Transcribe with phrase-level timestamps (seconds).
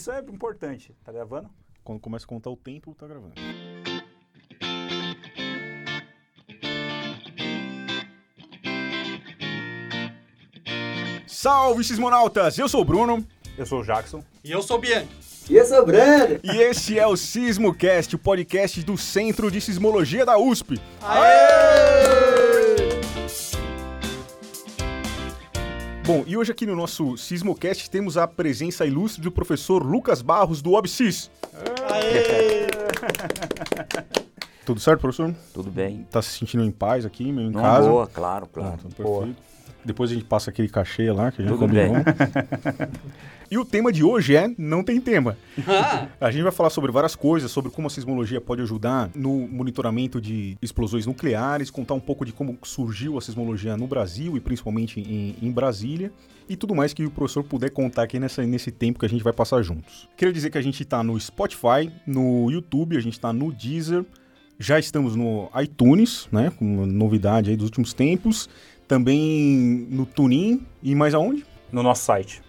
[0.00, 0.96] Isso é importante.
[1.04, 1.50] Tá gravando?
[1.84, 3.34] Quando começa a contar o tempo, tá gravando.
[11.26, 12.58] Salve, sismonautas!
[12.58, 13.26] Eu sou o Bruno.
[13.58, 14.24] Eu sou o Jackson.
[14.42, 15.06] E eu sou o Bianchi.
[15.50, 16.40] E eu sou o Brando.
[16.44, 20.80] E esse é o SismoCast, o podcast do Centro de Sismologia da USP.
[26.10, 30.60] Bom, e hoje aqui no nosso SismoCast temos a presença ilustre do professor Lucas Barros
[30.60, 31.30] do OBSIS.
[31.88, 32.66] Aê!
[34.66, 35.32] Tudo certo, professor?
[35.54, 36.04] Tudo bem?
[36.10, 37.88] Tá se sentindo em paz aqui, meio em Não, casa?
[37.88, 38.76] boa, claro, claro.
[38.78, 39.36] Pronto, perfeito.
[39.84, 41.94] Depois a gente passa aquele cachê lá que a gente Tudo combinou.
[41.94, 42.02] bem.
[43.50, 45.36] e o tema de hoje é Não Tem Tema.
[45.66, 49.48] Ah, A gente vai falar sobre várias coisas, sobre como a sismologia pode ajudar no
[49.48, 54.40] monitoramento de explosões nucleares, contar um pouco de como surgiu a sismologia no Brasil e
[54.40, 56.12] principalmente em, em Brasília,
[56.48, 59.24] e tudo mais que o professor puder contar aqui nessa, nesse tempo que a gente
[59.24, 60.08] vai passar juntos.
[60.16, 64.04] Queria dizer que a gente está no Spotify, no YouTube, a gente está no Deezer,
[64.60, 68.48] já estamos no iTunes, né, com uma novidade aí dos últimos tempos,
[68.86, 71.44] também no TuneIn e mais aonde?
[71.72, 72.42] No nosso site.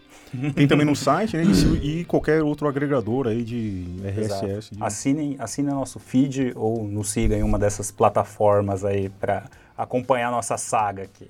[0.56, 1.44] Tem também no site, né?
[1.44, 4.72] E, se- e qualquer outro agregador aí de RSS.
[4.76, 9.44] de- Assinem, assinem nosso feed ou nos siga em uma dessas plataformas aí para
[9.78, 11.28] acompanhar nossa saga aqui.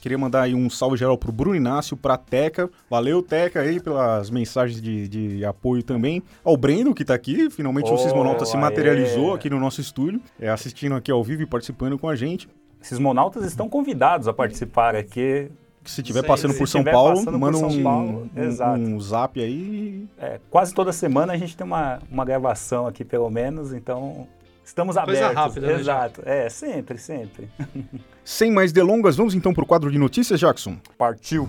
[0.00, 2.68] Queria mandar aí um salve geral pro Bruno Inácio, pra Teca.
[2.90, 6.20] Valeu, Teca, aí, pelas mensagens de, de apoio também.
[6.44, 7.48] Ao Brendo, que tá aqui.
[7.50, 10.20] Finalmente o Oh, Sismonauta se materializou aqui no nosso estúdio.
[10.40, 12.48] É, assistindo aqui ao vivo e participando com a gente.
[12.80, 15.48] Sismonautas estão convidados a participar aqui.
[15.84, 18.30] Se estiver Sei, passando se por São estiver Paulo, passando por manda São um, Paulo,
[18.36, 20.06] um- um zap aí.
[20.18, 24.28] É, quase toda semana a gente tem uma, uma gravação aqui, pelo menos, então
[24.64, 25.34] estamos Coisa abertos.
[25.36, 26.22] rápida, né, Exato.
[26.24, 27.48] É, sempre, sempre.
[28.24, 30.76] Sem mais delongas, vamos então pro quadro de notícias, Jackson.
[30.96, 31.48] Partiu.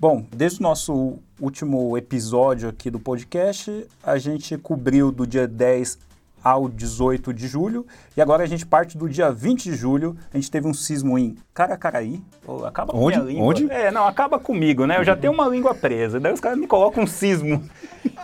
[0.00, 5.96] Bom, desde o nosso último episódio aqui do podcast, a gente cobriu do dia 10
[6.42, 10.16] ao 18 de julho e agora a gente parte do dia 20 de julho.
[10.32, 12.20] A gente teve um sismo em Caracaraí.
[12.44, 13.18] Pô, acaba com Onde?
[13.18, 13.46] minha língua.
[13.46, 13.70] Onde?
[13.70, 14.98] É, não, acaba comigo, né?
[14.98, 16.18] Eu já tenho uma língua presa.
[16.18, 17.62] Daí os caras me colocam um sismo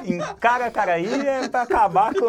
[0.05, 2.27] em Caracaraí é pra acabar com.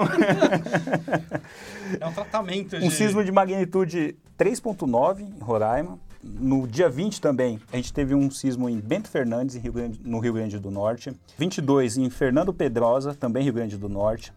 [1.99, 2.85] é um tratamento de...
[2.85, 5.97] Um sismo de magnitude 3.9 em Roraima.
[6.21, 10.01] No dia 20 também, a gente teve um sismo em Bento Fernandes, em Rio Grande-
[10.03, 11.13] no Rio Grande do Norte.
[11.37, 14.33] 22 em Fernando Pedrosa, também Rio Grande do Norte.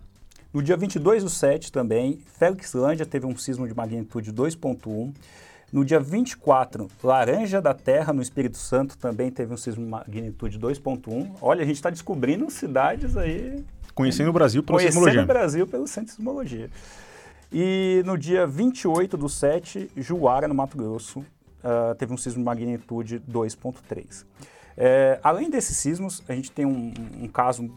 [0.53, 5.15] No dia 22 do 7 também, Felixlândia teve um sismo de magnitude 2.1.
[5.73, 10.59] No dia 24, Laranja da Terra, no Espírito Santo, também teve um sismo de magnitude
[10.59, 11.37] 2.1.
[11.41, 13.65] Olha, a gente está descobrindo cidades aí
[13.95, 15.23] Conhecendo o Brasil pela Conhecendo sismologia.
[15.23, 16.71] o Brasil pelo Centro de Sismologia.
[17.51, 21.25] E no dia 28 do 7, Juara, no Mato Grosso,
[21.63, 24.25] ah, teve um sismo de magnitude 2.3.
[24.77, 27.71] É, além desses sismos, a gente tem um, um caso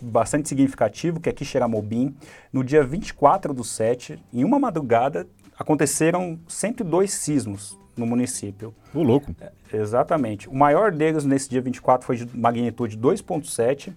[0.00, 2.14] bastante significativo, que é Quixeramobim.
[2.52, 5.26] No dia 24 do 7, em uma madrugada,
[5.58, 8.74] aconteceram 102 sismos no município.
[8.94, 9.34] Ô, louco.
[9.72, 10.48] Exatamente.
[10.48, 13.92] O maior deles nesse dia 24 foi de magnitude 2.7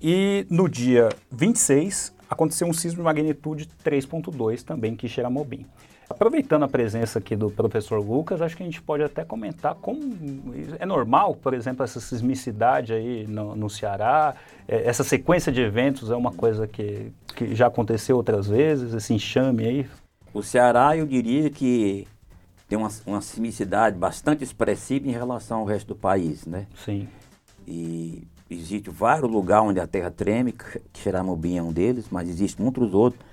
[0.00, 5.66] e no dia 26 aconteceu um sismo de magnitude 3.2 também em Quixeramobim.
[6.12, 9.98] Aproveitando a presença aqui do professor Lucas, acho que a gente pode até comentar como
[10.78, 14.34] é normal, por exemplo, essa sismicidade aí no, no Ceará,
[14.68, 19.14] é, essa sequência de eventos é uma coisa que, que já aconteceu outras vezes, esse
[19.14, 19.88] enxame aí.
[20.34, 22.06] O Ceará, eu diria que
[22.68, 26.66] tem uma, uma sismicidade bastante expressiva em relação ao resto do país, né?
[26.74, 27.08] Sim.
[27.66, 32.62] E existe vários lugares onde a terra treme, que Xeramobim é um deles, mas existem
[32.62, 33.31] muitos outros.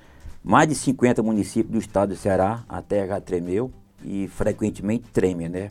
[0.49, 3.71] Mais de 50 municípios do estado do Ceará, a terra tremeu
[4.03, 5.69] e frequentemente treme, né?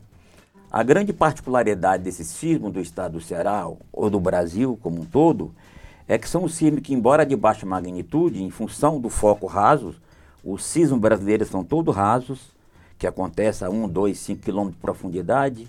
[0.71, 5.53] A grande particularidade desse sismo do estado do Ceará, ou do Brasil como um todo,
[6.07, 9.97] é que são sismos que, embora de baixa magnitude, em função do foco raso,
[10.45, 12.55] os sismos brasileiros são todos rasos,
[12.97, 15.69] que acontecem a 1, 2, 5 quilômetros de profundidade,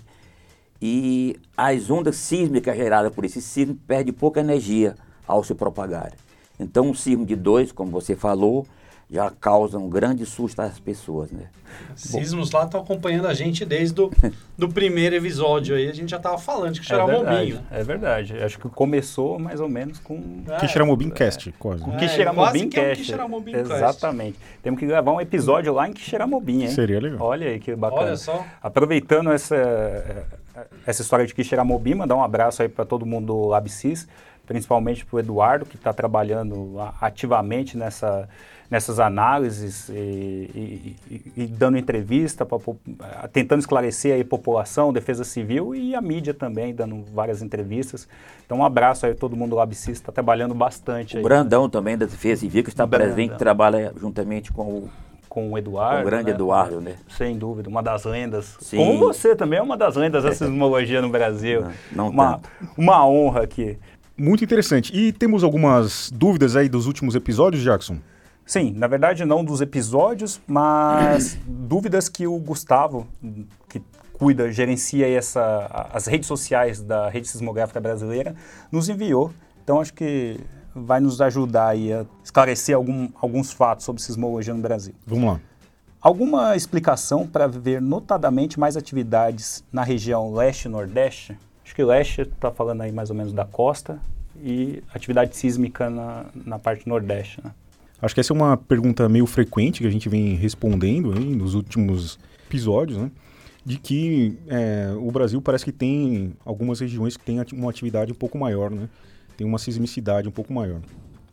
[0.80, 4.94] e as ondas sísmicas geradas por esse sismo perdem pouca energia
[5.26, 6.12] ao se propagar.
[6.60, 8.68] Então, um sismo de dois, como você falou,
[9.10, 11.48] já causa um grande susto às pessoas, né?
[11.96, 14.10] Sismos lá estão acompanhando a gente desde o
[14.56, 15.88] do primeiro episódio aí.
[15.88, 17.62] A gente já estava falando de que É né?
[17.70, 18.38] é verdade.
[18.38, 21.82] Acho que começou mais ou menos com É, Quixeramobim Cast, quase.
[21.82, 23.02] Com É, Quixeramobim que é um Cast.
[23.02, 23.72] Quixeramobim Cast.
[23.72, 24.38] Exatamente.
[24.62, 26.70] Temos que gravar um episódio lá em Quixeramobim, hein?
[26.70, 27.18] Seria legal.
[27.20, 28.02] Olha aí que bacana.
[28.02, 28.44] Olha só.
[28.62, 29.56] Aproveitando essa,
[30.86, 34.06] essa história de Quixeramobim, mandar um abraço aí para todo mundo do LabSys.
[34.50, 38.28] Principalmente para o Eduardo, que está trabalhando ativamente nessa,
[38.68, 42.58] nessas análises e, e, e, dando entrevista, pra,
[43.32, 48.08] tentando esclarecer a população, defesa civil e a mídia também, dando várias entrevistas.
[48.44, 51.14] Então, um abraço aí a todo mundo lá, Bicis, está trabalhando bastante.
[51.14, 51.22] O aí.
[51.22, 53.14] Brandão também da defesa civil, que está Brandão.
[53.14, 54.90] presente, trabalha juntamente com o
[55.28, 56.02] com o Eduardo.
[56.02, 56.30] O grande né?
[56.32, 56.96] Eduardo, né?
[57.08, 58.56] Sem dúvida, uma das lendas.
[58.58, 58.78] Sim.
[58.78, 61.62] Como você também é uma das lendas da sismologia no Brasil.
[61.92, 62.50] Não, não uma, tanto.
[62.76, 63.78] uma honra aqui.
[64.20, 64.94] Muito interessante.
[64.94, 67.96] E temos algumas dúvidas aí dos últimos episódios, Jackson?
[68.44, 73.06] Sim, na verdade não dos episódios, mas dúvidas que o Gustavo,
[73.66, 73.80] que
[74.12, 78.36] cuida, gerencia essa, as redes sociais da Rede Sismográfica Brasileira,
[78.70, 79.32] nos enviou.
[79.64, 80.38] Então acho que
[80.74, 84.92] vai nos ajudar aí a esclarecer algum, alguns fatos sobre sismologia no Brasil.
[85.06, 85.40] Vamos lá.
[85.98, 90.68] Alguma explicação para ver notadamente mais atividades na região leste
[91.80, 94.00] e leste está falando aí mais ou menos da costa
[94.42, 97.52] e atividade sísmica na, na parte nordeste, né?
[98.02, 101.54] Acho que essa é uma pergunta meio frequente que a gente vem respondendo aí nos
[101.54, 103.10] últimos episódios, né?
[103.62, 108.14] De que é, o Brasil parece que tem algumas regiões que têm uma atividade um
[108.14, 108.88] pouco maior, né?
[109.36, 110.80] Tem uma sismicidade um pouco maior.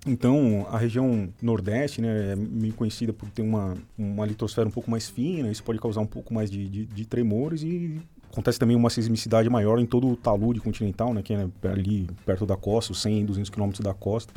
[0.05, 4.89] Então, a região Nordeste né, é meio conhecida por ter uma, uma litosfera um pouco
[4.89, 7.99] mais fina, isso pode causar um pouco mais de, de, de tremores e
[8.37, 12.45] acontece também uma sismicidade maior em todo o talude continental, né, que é ali perto
[12.45, 14.31] da costa, 100, 200 quilômetros da costa.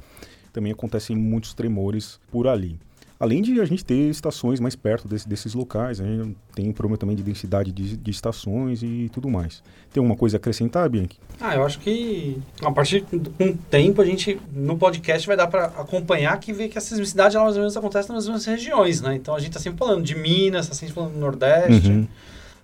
[0.53, 2.79] Também acontecem muitos tremores por ali.
[3.21, 6.73] Além de a gente ter estações mais perto desse, desses locais, a gente tem um
[6.73, 9.63] problema também de densidade de, de, estações e tudo mais.
[9.93, 11.19] Tem alguma coisa a acrescentar, Bianchi?
[11.39, 15.49] Ah, eu acho que a partir de um tempo a gente, no podcast, vai dar
[15.49, 19.15] para acompanhar que vê que a sismicidade mais ou menos acontece nas mesmas regiões, né?
[19.17, 21.91] Então a gente está sempre falando de Minas, está sempre falando do Nordeste.
[21.91, 22.09] Uhum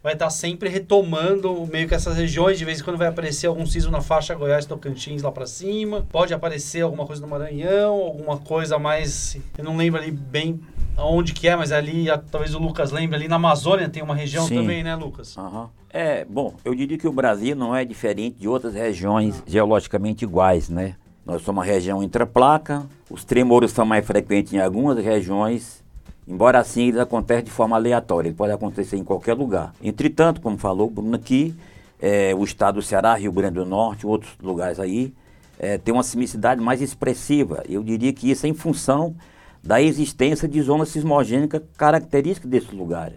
[0.07, 2.57] vai estar sempre retomando meio que essas regiões.
[2.57, 6.07] De vez em quando vai aparecer algum sismo na faixa Goiás Tocantins lá para cima.
[6.13, 9.37] Pode aparecer alguma coisa no Maranhão, alguma coisa mais.
[9.59, 10.61] Eu não lembro ali bem
[10.97, 14.47] onde que é, mas ali, talvez o Lucas lembre, ali na Amazônia tem uma região
[14.47, 14.55] Sim.
[14.55, 15.37] também, né, Lucas?
[15.37, 15.67] Uhum.
[15.91, 20.69] É, bom, eu diria que o Brasil não é diferente de outras regiões geologicamente iguais,
[20.69, 20.95] né?
[21.27, 25.85] Nós somos uma região intraplaca, os tremores são mais frequentes em algumas regiões
[26.27, 29.73] Embora assim eles acontecem de forma aleatória, ele pode acontecer em qualquer lugar.
[29.83, 31.55] Entretanto, como falou Bruno aqui,
[32.01, 35.15] é, o estado do Ceará, Rio Grande do Norte, outros lugares aí,
[35.59, 37.63] é, tem uma sismicidade mais expressiva.
[37.69, 39.15] Eu diria que isso é em função
[39.63, 43.13] da existência de zonas sismogênicas características desse lugar.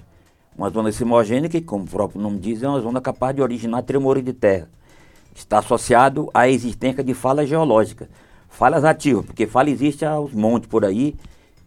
[0.57, 4.23] Uma zona sismogênica, como o próprio nome diz, é uma zona capaz de originar tremores
[4.23, 4.67] de terra.
[5.33, 8.07] Está associado à existência de falhas geológicas.
[8.49, 11.15] Falhas ativas, porque falha existe aos montes por aí,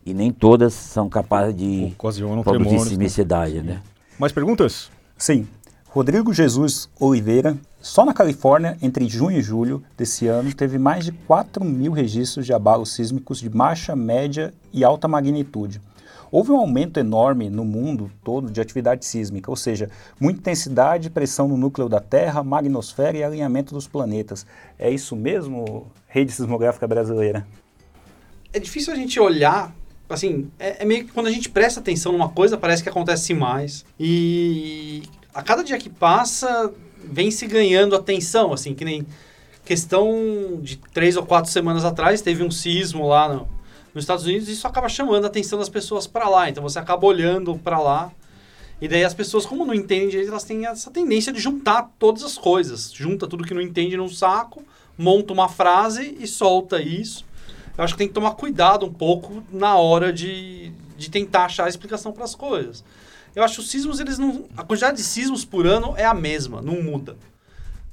[0.04, 1.94] e nem todas são capazes de
[2.42, 3.80] produzir sismicidade, né?
[4.18, 4.90] Mais perguntas?
[5.16, 5.46] Sim.
[5.88, 11.12] Rodrigo Jesus Oliveira, só na Califórnia, entre junho e julho desse ano, teve mais de
[11.12, 15.80] 4 mil registros de abalos sísmicos de baixa, média e alta magnitude.
[16.30, 21.46] Houve um aumento enorme no mundo todo de atividade sísmica, ou seja, muita intensidade, pressão
[21.46, 24.46] no núcleo da Terra, magnosfera e alinhamento dos planetas.
[24.78, 27.46] É isso mesmo, rede sismográfica brasileira?
[28.50, 29.74] É difícil a gente olhar
[30.14, 33.34] assim, é, é, meio que quando a gente presta atenção numa coisa, parece que acontece
[33.34, 33.84] mais.
[33.98, 35.02] E
[35.34, 36.72] a cada dia que passa,
[37.04, 39.06] vem se ganhando atenção, assim, que nem
[39.64, 43.48] questão de três ou quatro semanas atrás, teve um sismo lá no,
[43.94, 46.48] nos Estados Unidos e isso acaba chamando a atenção das pessoas para lá.
[46.48, 48.12] Então você acaba olhando para lá.
[48.80, 52.24] E daí as pessoas, como não entendem direito, elas têm essa tendência de juntar todas
[52.24, 52.92] as coisas.
[52.92, 54.64] Junta tudo que não entende num saco,
[54.98, 57.24] monta uma frase e solta isso
[57.76, 61.64] eu acho que tem que tomar cuidado um pouco na hora de, de tentar achar
[61.66, 62.84] a explicação para as coisas.
[63.34, 64.46] Eu acho que os sismos, eles não.
[64.56, 67.16] A quantidade de sismos por ano é a mesma, não muda.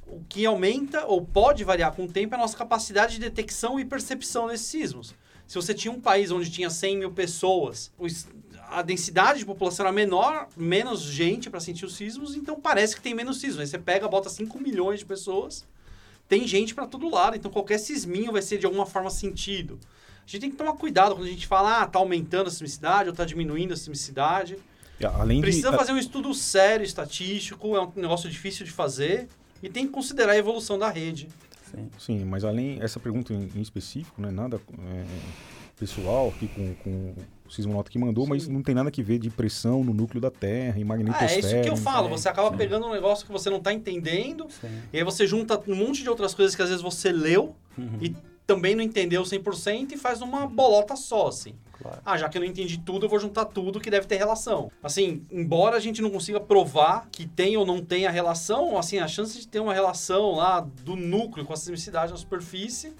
[0.06, 3.80] O que aumenta ou pode variar com o tempo é a nossa capacidade de detecção
[3.80, 5.14] e percepção desses sismos.
[5.46, 7.90] Se você tinha um país onde tinha 100 mil pessoas,
[8.68, 13.02] a densidade de população era menor, menos gente para sentir os sismos, então parece que
[13.02, 13.60] tem menos sismos.
[13.60, 15.66] Aí você pega, bota 5 milhões de pessoas,
[16.30, 19.80] tem gente para todo lado, então qualquer sisminho vai ser de alguma forma sentido.
[20.24, 23.08] A gente tem que tomar cuidado quando a gente fala, ah, tá aumentando a sismicidade
[23.08, 24.56] ou tá diminuindo a sismicidade.
[25.02, 25.76] Além Precisa de...
[25.76, 29.28] fazer um estudo sério, estatístico, é um negócio difícil de fazer
[29.60, 31.28] e tem que considerar a evolução da rede.
[31.68, 35.04] Sim, Sim mas além, essa pergunta em, em específico, não é nada é,
[35.80, 37.14] pessoal aqui com, com
[37.50, 38.30] o sismonauta que mandou, Sim.
[38.30, 41.30] mas não tem nada que ver de pressão no núcleo da Terra, em magnetosfera.
[41.30, 42.08] Ah, é isso que eu falo.
[42.08, 42.56] Você acaba Sim.
[42.56, 44.68] pegando um negócio que você não está entendendo, Sim.
[44.92, 47.98] e aí você junta um monte de outras coisas que às vezes você leu uhum.
[48.00, 48.14] e
[48.46, 51.54] também não entendeu 100% e faz uma bolota só, assim.
[51.80, 52.00] Claro.
[52.04, 54.70] Ah, já que eu não entendi tudo, eu vou juntar tudo que deve ter relação.
[54.82, 58.98] Assim, embora a gente não consiga provar que tem ou não tem a relação, assim,
[58.98, 62.92] a chance de ter uma relação lá do núcleo com a sismicidade na superfície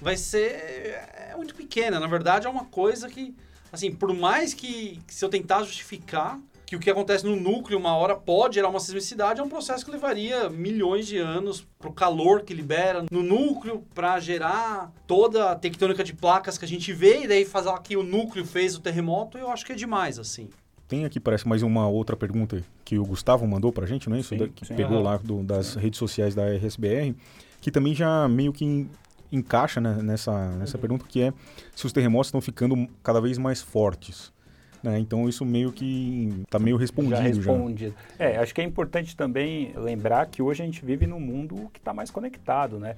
[0.00, 2.00] vai ser é muito pequena.
[2.00, 3.34] Na verdade, é uma coisa que,
[3.72, 7.78] assim, por mais que, que se eu tentar justificar que o que acontece no núcleo
[7.78, 11.88] uma hora pode gerar uma sismicidade, é um processo que levaria milhões de anos para
[11.88, 16.68] o calor que libera no núcleo para gerar toda a tectônica de placas que a
[16.68, 19.76] gente vê e daí fazer que o núcleo fez o terremoto, eu acho que é
[19.76, 20.48] demais, assim.
[20.88, 24.16] Tem aqui, parece, mais uma outra pergunta que o Gustavo mandou para a gente, não
[24.16, 24.30] é isso?
[24.30, 25.04] Sim, que sim, pegou aham.
[25.04, 27.14] lá do- das redes sociais da RSBR,
[27.60, 28.88] que também já meio que
[29.32, 30.56] encaixa né, nessa, Uhum.
[30.58, 31.32] nessa pergunta, que é
[31.74, 34.34] se os terremotos estão ficando cada vez mais fortes.
[34.82, 35.00] né?
[35.00, 37.28] Então isso meio que está meio respondido já já.
[37.52, 37.94] respondido.
[38.18, 41.80] É, acho que é importante também lembrar que hoje a gente vive num mundo que
[41.80, 42.94] está mais conectado, né?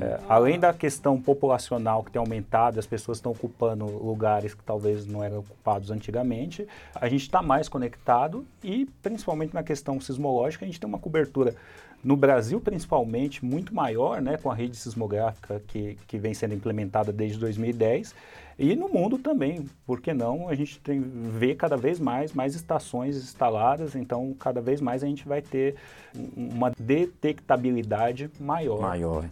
[0.00, 5.06] É, além da questão populacional que tem aumentado, as pessoas estão ocupando lugares que talvez
[5.06, 10.66] não eram ocupados antigamente, a gente está mais conectado e, principalmente na questão sismológica, a
[10.66, 11.54] gente tem uma cobertura
[12.02, 17.12] no Brasil, principalmente, muito maior, né, com a rede sismográfica que, que vem sendo implementada
[17.12, 18.14] desde 2010,
[18.58, 20.48] e no mundo também, por que não?
[20.48, 25.06] A gente tem, vê cada vez mais, mais estações instaladas, então cada vez mais a
[25.06, 25.76] gente vai ter
[26.16, 28.80] um- uma detectabilidade maior.
[28.80, 29.24] Maior.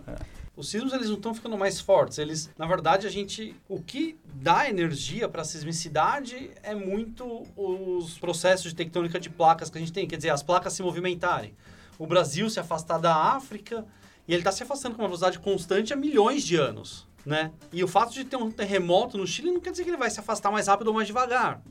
[0.57, 2.19] Os sismos eles não estão ficando mais fortes.
[2.19, 8.17] Eles, na verdade, a gente, o que dá energia para a sismicidade é muito os
[8.19, 11.53] processos de tectônica de placas que a gente tem, quer dizer, as placas se movimentarem.
[11.99, 13.85] O Brasil se afastar da África
[14.29, 17.53] e ele está se afastando com uma velocidade constante há milhões de anos, né?
[17.73, 20.11] E o fato de ter um terremoto no Chile não quer dizer que ele vai
[20.11, 21.63] se afastar mais rápido ou mais devagar.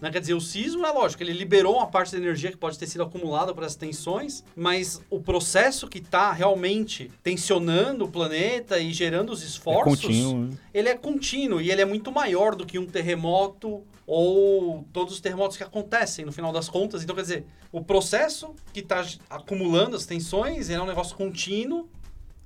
[0.00, 0.10] Né?
[0.10, 2.86] Quer dizer, o sismo é lógico, ele liberou uma parte da energia que pode ter
[2.86, 8.92] sido acumulada por essas tensões, mas o processo que está realmente tensionando o planeta e
[8.92, 10.38] gerando os É esforços, contínuo.
[10.50, 10.58] né?
[10.74, 15.20] ele é contínuo e ele é muito maior do que um terremoto ou todos os
[15.20, 17.02] terremotos que acontecem no final das contas.
[17.02, 21.88] Então, quer dizer, o processo que está acumulando as tensões é um negócio contínuo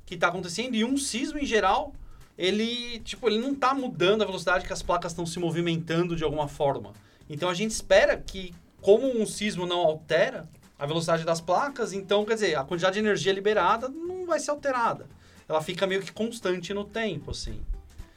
[0.07, 1.93] que está acontecendo e um sismo em geral
[2.39, 6.25] ele tipo ele não está mudando a velocidade que as placas estão se movimentando de
[6.25, 6.93] alguma forma.
[7.31, 12.25] Então a gente espera que como um sismo não altera a velocidade das placas, então
[12.25, 15.07] quer dizer a quantidade de energia liberada não vai ser alterada.
[15.49, 17.61] Ela fica meio que constante no tempo, assim.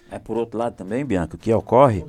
[0.10, 2.06] É por outro lado também, Bianca, o que ocorre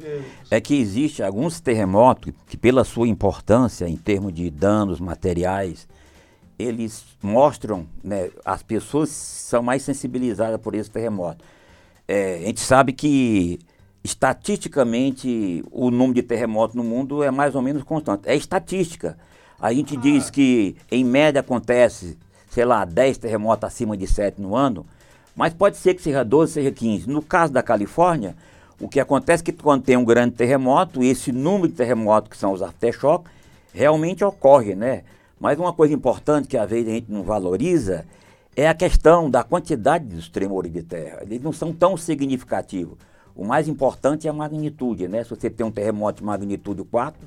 [0.51, 5.89] é que existe alguns terremotos que, pela sua importância em termos de danos materiais,
[6.59, 11.45] eles mostram, né, as pessoas são mais sensibilizadas por esse terremoto.
[12.07, 13.59] É, a gente sabe que
[14.05, 18.29] estatisticamente o número de terremotos no mundo é mais ou menos constante.
[18.29, 19.17] É estatística.
[19.59, 22.19] A gente diz que em média acontece,
[22.51, 24.85] sei lá, 10 terremotos acima de 7 no ano,
[25.35, 27.09] mas pode ser que seja 12, seja 15.
[27.09, 28.37] No caso da Califórnia,
[28.79, 32.37] o que acontece é que quando tem um grande terremoto, esse número de terremotos que
[32.37, 33.33] são os aftershocks,
[33.73, 35.03] realmente ocorre, né?
[35.41, 38.05] Mas uma coisa importante que às vezes a gente não valoriza
[38.55, 41.21] é a questão da quantidade dos tremores de terra.
[41.23, 42.97] Eles não são tão significativos.
[43.35, 45.25] O mais importante é a magnitude, né?
[45.25, 47.21] Se você tem um terremoto de magnitude 4,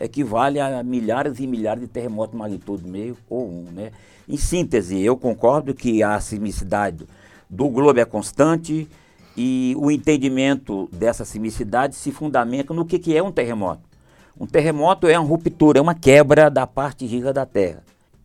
[0.00, 3.90] equivale a milhares e milhares de terremotos de magnitude meio ou um, né?
[4.28, 7.06] Em síntese, eu concordo que a sismicidade
[7.50, 8.88] do globo é constante
[9.36, 13.82] e o entendimento dessa sismicidade se fundamenta no que, que é um terremoto.
[14.38, 17.82] Um terremoto é uma ruptura, é uma quebra da parte rígida da Terra.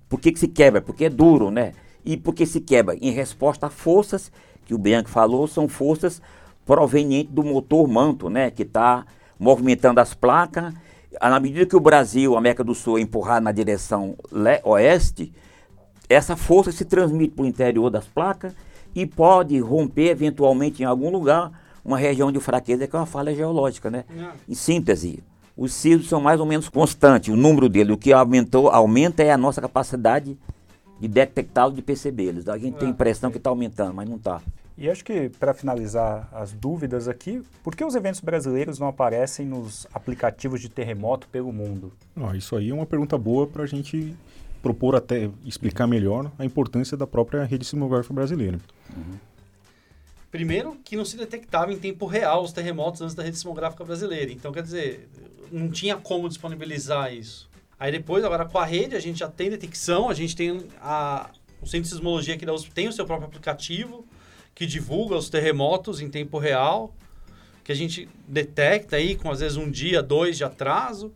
[0.07, 0.81] Por que, que se quebra?
[0.81, 1.73] Porque é duro, né?
[2.05, 2.95] E por que se quebra?
[3.01, 4.31] Em resposta a forças,
[4.65, 6.21] que o Bianco falou, são forças
[6.65, 8.50] provenientes do motor manto, né?
[8.51, 9.05] Que está
[9.39, 10.74] movimentando as placas.
[11.20, 14.15] Ah, Na medida que o Brasil, a América do Sul, é empurrar na direção
[14.63, 15.32] oeste,
[16.10, 18.53] essa força se transmite para o interior das placas
[18.96, 21.51] e pode romper eventualmente em algum lugar
[21.84, 24.05] uma região de fraqueza que é uma falha geológica, né?
[24.48, 25.24] Em síntese,
[25.58, 29.32] os sismos são mais ou menos constantes, o número dele, o que aumentou, aumenta é
[29.32, 30.38] a nossa capacidade
[31.00, 32.48] de detectá-los, de percebê-los.
[32.48, 34.41] A gente tem a impressão que está aumentando, mas não está.
[34.77, 39.46] E acho que, para finalizar as dúvidas aqui, por que os eventos brasileiros não aparecem
[39.46, 41.94] nos aplicativos de terremoto pelo mundo?
[42.18, 44.15] Ó, isso aí é uma pergunta boa para a gente
[44.63, 48.60] propor até explicar melhor a importância da própria rede sismográfica brasileira.
[50.32, 54.32] Primeiro, que não se detectava em tempo real os terremotos antes da rede sismográfica brasileira.
[54.32, 55.08] Então, quer dizer,
[55.51, 57.48] não tinha como disponibilizar isso.
[57.80, 61.30] Aí depois, agora com a rede, a gente já tem detecção, a gente tem a,
[61.62, 64.06] o Centro de Sismologia aqui da USP tem o seu próprio aplicativo
[64.55, 66.93] que divulga os terremotos em tempo real,
[67.63, 71.13] que a gente detecta aí com às vezes um dia, dois de atraso.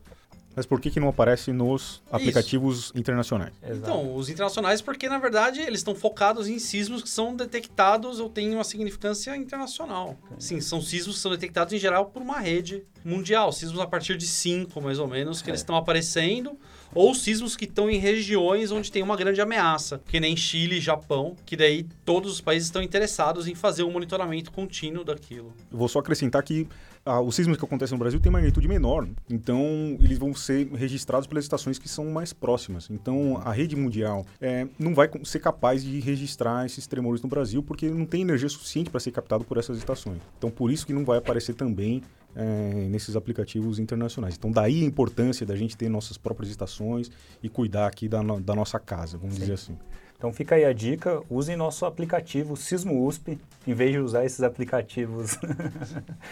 [0.56, 3.54] Mas por que, que não aparece nos aplicativos internacionais?
[3.64, 8.28] Então, os internacionais, porque na verdade eles estão focados em sismos que são detectados ou
[8.28, 10.18] têm uma significância internacional.
[10.40, 13.52] Sim, são sismos que são detectados em geral por uma rede mundial.
[13.52, 16.58] Sismos a partir de 5, mais ou menos, que eles estão aparecendo.
[16.94, 21.36] Ou sismos que estão em regiões onde tem uma grande ameaça, que nem Chile Japão,
[21.46, 25.54] que daí todos os países estão interessados em fazer um monitoramento contínuo daquilo.
[25.72, 26.68] Eu vou só acrescentar que
[27.08, 31.26] ah, os sismos que acontecem no Brasil têm magnitude menor, então eles vão ser registrados
[31.26, 32.90] pelas estações que são mais próximas.
[32.90, 37.64] Então a rede mundial é, não vai ser capaz de registrar esses tremores no Brasil
[37.64, 40.20] porque não tem energia suficiente para ser captado por essas estações.
[40.38, 42.02] Então por isso que não vai aparecer também
[42.36, 44.36] é, nesses aplicativos internacionais.
[44.38, 47.10] Então daí a importância da gente ter nossas próprias estações
[47.42, 49.42] e cuidar aqui da, da nossa casa, vamos Sim.
[49.42, 49.78] dizer assim.
[50.18, 54.42] Então fica aí a dica, usem nosso aplicativo Sismo USP, em vez de usar esses
[54.42, 55.38] aplicativos.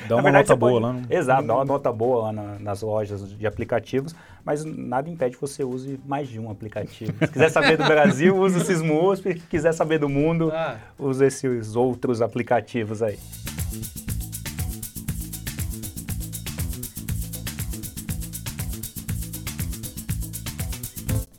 [0.09, 0.83] Dá uma verdade, nota boa pode...
[0.83, 0.93] lá.
[0.93, 1.13] No...
[1.13, 5.41] Exato, dá uma nota boa lá na, nas lojas de aplicativos, mas nada impede que
[5.41, 7.13] você use mais de um aplicativo.
[7.19, 9.33] Se quiser saber do Brasil, use o Sismo USP.
[9.33, 10.77] Se quiser saber do mundo, ah.
[10.97, 13.19] use esses outros aplicativos aí.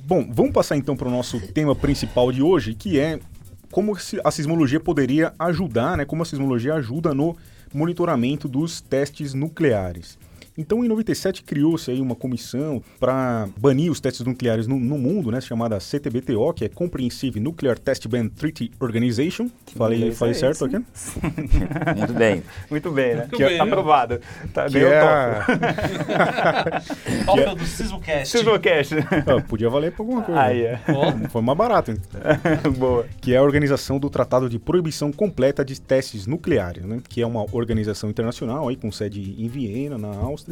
[0.08, 3.18] Bom, vamos passar então para o nosso tema principal de hoje, que é
[3.72, 6.04] como a sismologia poderia ajudar, né?
[6.04, 7.36] Como a sismologia ajuda no
[7.75, 10.16] monitoramento dos testes nucleares.
[10.58, 15.30] Então, em 97, criou-se aí uma comissão para banir os testes nucleares no, no, mundo,
[15.30, 19.48] né, chamada CTBTO, que é Comprehensive Nuclear Test Ban Treaty Organization.
[19.75, 20.76] Falei, falei é certo aqui?
[21.96, 22.42] Muito bem.
[22.70, 23.20] Muito bem, né?
[23.20, 24.20] Muito que bem, é, aprovado.
[24.54, 25.00] Tá, que é...
[27.25, 27.54] Qual é...
[27.54, 28.26] do Sismocast.
[28.26, 28.94] Sismocast.
[28.94, 30.40] Ah, podia valer para alguma coisa.
[30.40, 30.80] Ah, é.
[31.28, 31.90] Foi mais barato.
[31.90, 32.06] Então.
[32.72, 33.06] Boa.
[33.20, 37.00] Que é a organização do Tratado de Proibição Completa de Testes Nucleares, né?
[37.08, 40.45] Que é uma organização internacional aí com sede em Viena, na Áustria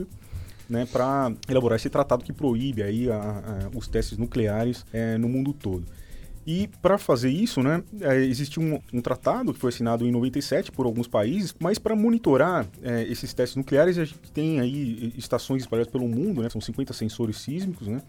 [0.69, 5.29] né, para elaborar esse tratado que proíbe aí a, a, os testes nucleares é, no
[5.29, 5.85] mundo todo.
[6.47, 10.71] E para fazer isso, né, é, existe um, um, tratado que foi assinado em 97
[10.71, 15.63] por alguns países, mas para monitorar é, esses testes nucleares, a gente tem aí estações
[15.63, 18.03] espalhadas pelo mundo, né, são 50 sensores sísmicos, né,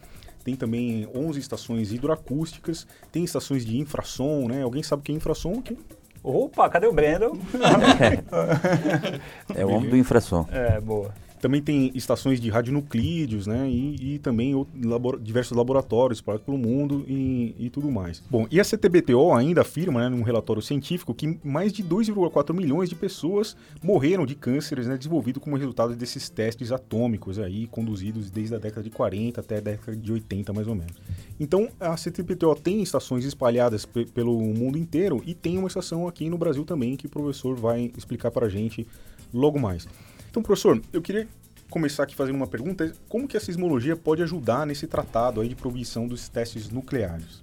[0.43, 5.15] tem também 11 estações hidroacústicas, tem estações de infrassom, né, alguém sabe o que é
[5.15, 5.77] infrassom aqui?
[6.21, 7.39] Opa, cadê o Breno?
[9.55, 10.45] é o homem do infrassom.
[10.51, 11.13] É, boa.
[11.45, 13.69] Também tem estações de radionuclídeos, né?
[13.69, 18.23] E, e também outro, labor, diversos laboratórios espalhados pelo mundo e, e, tudo mais.
[18.31, 22.89] Bom, e a CTBTO ainda afirma, né, num relatório científico, que mais de 2,4 milhões
[22.89, 28.55] de pessoas morreram de cânceres né, desenvolvido como resultado desses testes atômicos aí, conduzidos desde
[28.55, 30.95] a década de 40 até a década de 80, mais ou menos.
[31.39, 36.39] Então, a CTBTO tem estações espalhadas pelo mundo inteiro e tem uma estação aqui no
[36.39, 38.87] Brasil também que o professor vai explicar para a gente
[39.31, 39.87] logo mais.
[40.35, 41.29] Então, professor, eu queria
[41.69, 42.91] começar aqui fazendo uma pergunta.
[43.07, 47.41] Como que a sismologia pode ajudar nesse tratado aí de proibição dos testes nucleares?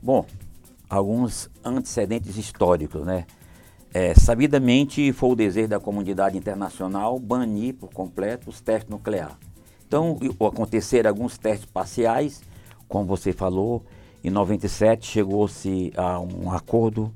[0.00, 0.24] Bom,
[0.88, 3.26] alguns antecedentes históricos, né?
[3.92, 9.34] É, sabidamente foi o desejo da comunidade internacional banir por completo os testes nucleares.
[9.88, 10.16] Então,
[10.46, 12.40] aconteceram alguns testes parciais,
[12.86, 13.84] como você falou,
[14.22, 17.12] em 97 chegou-se a um acordo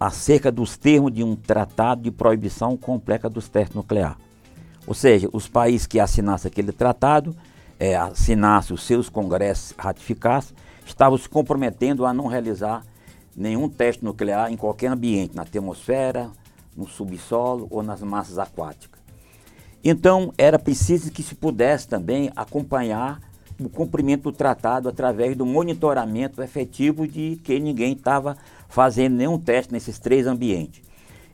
[0.00, 4.16] acerca dos termos de um tratado de proibição completa dos testes nucleares.
[4.86, 7.36] Ou seja, os países que assinassem aquele tratado,
[7.78, 12.82] é, assinassem os seus congressos, ratificassem, estavam se comprometendo a não realizar
[13.36, 16.30] nenhum teste nuclear em qualquer ambiente, na atmosfera,
[16.74, 19.00] no subsolo ou nas massas aquáticas.
[19.84, 23.20] Então, era preciso que se pudesse também acompanhar
[23.66, 28.36] o cumprimento do tratado através do monitoramento efetivo de que ninguém estava
[28.68, 30.82] fazendo nenhum teste nesses três ambientes.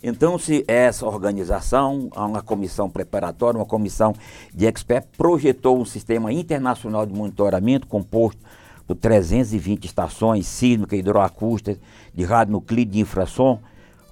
[0.03, 4.15] Então, se essa organização, uma comissão preparatória, uma comissão
[4.55, 8.41] de experts, projetou um sistema internacional de monitoramento composto
[8.87, 11.79] por 320 estações sísmicas, hidroacústicas,
[12.15, 13.59] de radionuclídeo de infrasom,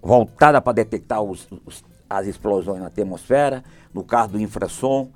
[0.02, 5.08] voltada para detectar os, os, as explosões na atmosfera, no caso do infrasom,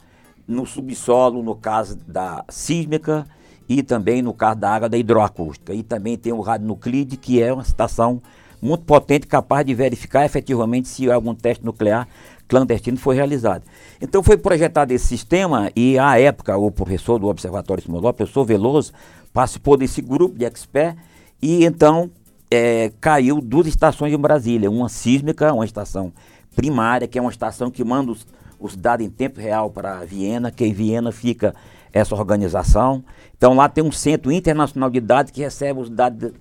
[0.49, 3.27] no subsolo, no caso da sísmica
[3.69, 5.75] e também no caso da água da hidroacústica.
[5.75, 8.23] E também tem o radionuclide, que é uma estação
[8.61, 12.09] muito potente, capaz de verificar efetivamente se algum teste nuclear
[12.49, 13.63] clandestino foi realizado.
[14.01, 18.45] Então foi projetado esse sistema e, à época, o professor do Observatório Sismológico, o professor
[18.45, 18.93] Veloso,
[19.33, 20.99] participou desse grupo de experts
[21.43, 22.11] e então
[22.51, 26.11] é, caiu duas estações em Brasília, uma sísmica, uma estação
[26.57, 28.27] primária, que é uma estação que manda os,
[28.59, 31.55] os dados em tempo real para Viena, que em Viena fica
[31.93, 33.05] essa organização.
[33.37, 36.33] Então lá tem um centro internacional de dados que recebe os dados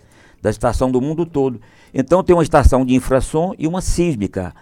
[0.42, 1.60] da estação do mundo todo.
[1.94, 4.54] Então tem uma estação de infração e uma sísmica.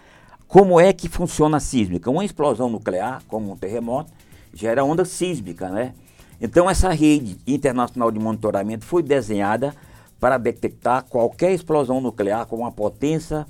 [0.47, 2.09] Como é que funciona a sísmica?
[2.09, 4.11] Uma explosão nuclear, como um terremoto,
[4.53, 5.93] gera onda sísmica, né?
[6.39, 9.73] Então essa rede internacional de monitoramento foi desenhada
[10.19, 13.45] para detectar qualquer explosão nuclear com uma potência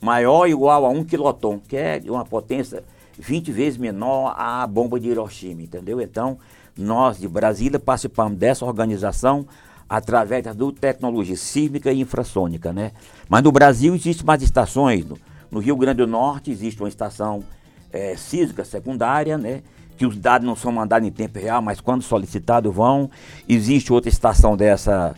[0.00, 2.84] maior ou igual a um quiloton, que é uma potência
[3.18, 6.00] 20 vezes menor à bomba de Hiroshima, entendeu?
[6.00, 6.38] Então,
[6.76, 9.46] nós de Brasília participamos dessa organização
[9.88, 12.92] através da tecnologia sísmica e infrassônica, né?
[13.28, 15.04] Mas no Brasil existem mais estações.
[15.04, 15.18] No,
[15.50, 17.42] no Rio Grande do Norte existe uma estação
[17.90, 19.62] é, sísmica secundária, né?
[19.96, 23.10] Que os dados não são mandados em tempo real, mas quando solicitados vão.
[23.48, 25.14] Existe outra estação dessa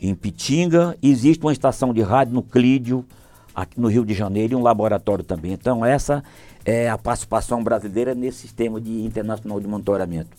[0.00, 0.96] em Pitinga.
[1.02, 3.04] Existe uma estação de rádio no Clídio,
[3.54, 5.52] aqui no Rio de Janeiro, e um laboratório também.
[5.52, 6.22] Então essa
[6.64, 10.36] é a participação brasileira nesse sistema de internacional de monitoramento.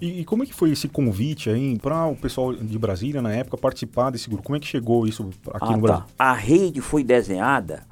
[0.00, 3.32] E, e, como é que foi esse convite aí para o pessoal de Brasília na
[3.32, 4.42] época participar desse grupo?
[4.42, 6.04] Como é que chegou isso aqui ah, no Brasil?
[6.04, 6.06] Tá.
[6.18, 7.84] A rede foi desenhada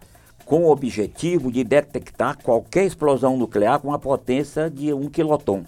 [0.44, 5.64] com o objetivo de detectar qualquer explosão nuclear com a potência de um quiloton.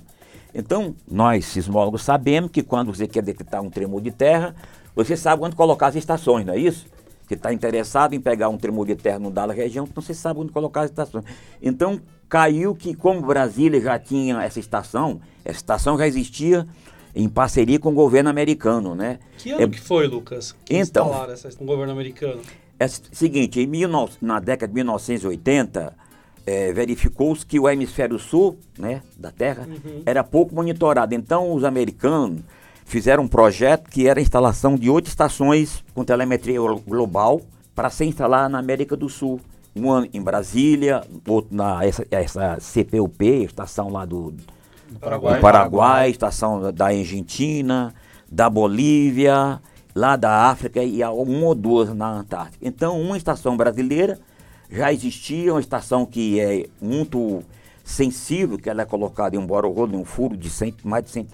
[0.53, 4.55] Então, nós, sismólogos, sabemos que quando você quer detectar um tremor de terra,
[4.97, 6.87] você sabe onde colocar as estações, não é isso?
[7.35, 10.53] Está interessado em pegar um tremor de terra no dada região, então você sabe onde
[10.53, 11.25] colocar as estações.
[11.61, 16.67] Então, caiu que, como Brasília já tinha essa estação, essa estação já existia
[17.15, 19.19] em parceria com o governo americano, né?
[19.37, 20.53] Que ano é, que foi, Lucas?
[20.65, 22.41] Que então, instalaram essa, o governo americano?
[22.79, 25.95] É o seguinte, em 19, na década de 1980,
[26.47, 30.03] é, verificou-se que o hemisfério sul, né, da Terra, uhum.
[30.05, 31.15] era pouco monitorado.
[31.15, 32.41] Então, os americanos
[32.85, 37.41] fizeram um projeto que era a instalação de oito estações com telemetria global
[37.75, 39.41] para ser instalada na América do Sul
[39.75, 45.41] um ano em Brasília, outro na essa, essa CPUP, estação lá do, do Paraguai, do
[45.41, 47.95] Paraguai, estação da Argentina,
[48.31, 49.61] da Bolívia,
[49.95, 52.67] lá da África e uma ou duas na Antártica.
[52.67, 54.19] Então, uma estação brasileira
[54.71, 57.43] já existia, uma estação que é muito
[57.85, 61.11] sensível, que ela é colocada em um bororolo, em um furo de 100, mais de
[61.11, 61.27] 100,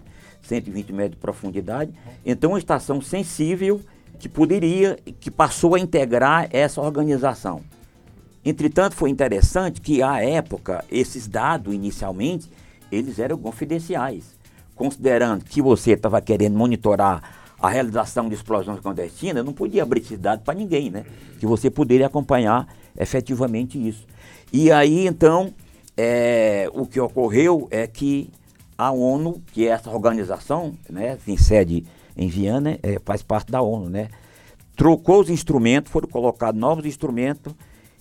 [0.48, 1.92] 120 metros de profundidade.
[2.24, 3.80] Então, uma estação sensível
[4.18, 7.62] que poderia, que passou a integrar essa organização.
[8.44, 12.50] Entretanto, foi interessante que, à época, esses dados, inicialmente,
[12.90, 14.36] eles eram confidenciais.
[14.74, 17.22] Considerando que você estava querendo monitorar
[17.60, 21.04] a realização de explosões clandestinas, não podia abrir esses dados para ninguém, né?
[21.38, 24.06] Que você poderia acompanhar efetivamente isso.
[24.52, 25.52] E aí, então,
[25.96, 28.30] é, o que ocorreu é que
[28.78, 31.84] a ONU, que é essa organização, né, em sede
[32.16, 34.08] em Viana, é, faz parte da ONU, né?
[34.76, 37.52] Trocou os instrumentos, foram colocados novos instrumentos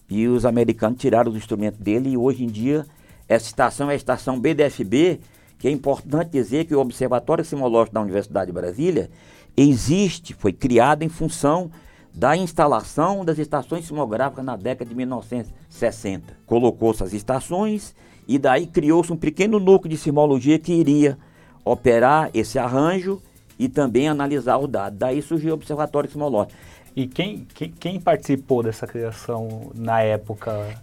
[0.08, 2.86] e os americanos tiraram os instrumentos dele e hoje em dia
[3.28, 5.20] essa estação é a estação BDFB,
[5.58, 9.10] que é importante dizer que o Observatório Sismológico da Universidade de Brasília
[9.56, 11.72] existe, foi criado em função
[12.14, 16.38] da instalação das estações sismográficas na década de 1960.
[16.46, 17.96] Colocou-se as estações
[18.28, 21.18] e daí criou-se um pequeno núcleo de sismologia que iria
[21.64, 23.22] operar esse arranjo
[23.58, 25.00] e também analisar os dados.
[25.00, 26.58] Daí surgiu o Observatório Sismológico.
[26.96, 30.76] E quem, quem, quem, participou dessa criação na época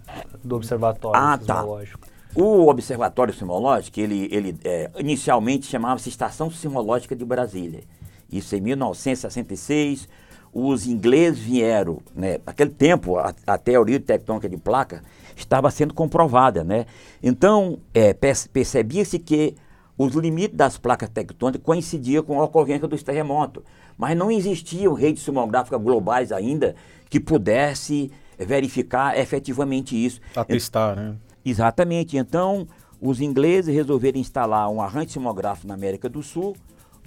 [0.43, 1.57] do Observatório ah, tá.
[1.57, 1.99] Sismológico?
[1.99, 2.15] Tá.
[2.35, 7.83] O Observatório Sismológico, ele, ele é, inicialmente chamava-se Estação Sismológica de Brasília.
[8.31, 10.07] Isso em 1966.
[10.53, 12.39] Os ingleses vieram, né?
[12.45, 15.03] Naquele tempo, a, a teoria tectônica de placa
[15.35, 16.85] estava sendo comprovada, né?
[17.21, 19.55] Então, é, percebia-se que
[19.97, 23.63] os limites das placas tectônicas coincidiam com a ocorrência dos terremotos
[23.97, 26.75] mas não existiam redes sismográficas globais ainda
[27.09, 30.19] que pudesse verificar efetivamente isso.
[30.35, 31.15] Atestar, né?
[31.45, 32.17] Exatamente.
[32.17, 32.67] Então,
[32.99, 36.55] os ingleses resolveram instalar um arranjo sismográfico na América do Sul.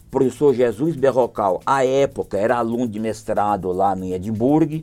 [0.07, 4.83] O professor Jesus Berrocal, à época, era aluno de mestrado lá em Edimburgo,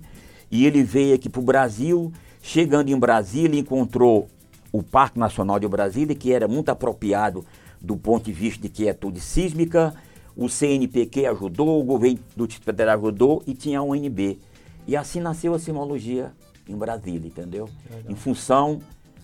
[0.51, 2.13] e ele veio aqui para o Brasil.
[2.47, 4.29] Chegando em Brasília, encontrou
[4.71, 7.43] o Parque Nacional de Brasília, que era muito apropriado
[7.81, 9.95] do ponto de vista de quietude sísmica,
[10.37, 14.39] o CNPq ajudou, o governo do Distrito Federal ajudou e tinha a UNB.
[14.85, 16.33] E assim nasceu a sismologia
[16.69, 17.67] em Brasília, entendeu?
[17.89, 18.11] Legal.
[18.11, 18.79] Em função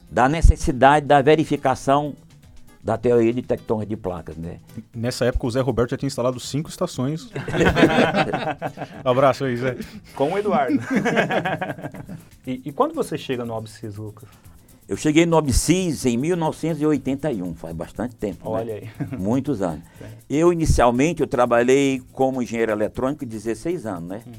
[0.10, 2.16] da necessidade da verificação
[2.84, 4.60] da teoria de tectônica de placas, né?
[4.94, 7.30] Nessa época o Zé Roberto já tinha instalado cinco estações.
[9.06, 9.78] Abraço aí, Zé.
[10.16, 10.80] Com o Eduardo.
[12.46, 14.28] e, e, quando você chega no OBSIS, Lucas?
[14.88, 18.50] Eu cheguei no OBSIS em 1981, faz bastante tempo.
[18.50, 18.58] Né?
[18.58, 18.90] Olha né?
[19.00, 19.08] aí.
[19.18, 19.84] Muitos anos.
[20.30, 24.22] Eu, inicialmente, eu trabalhei como engenheiro eletrônico 16 anos, né?
[24.26, 24.34] Uhum.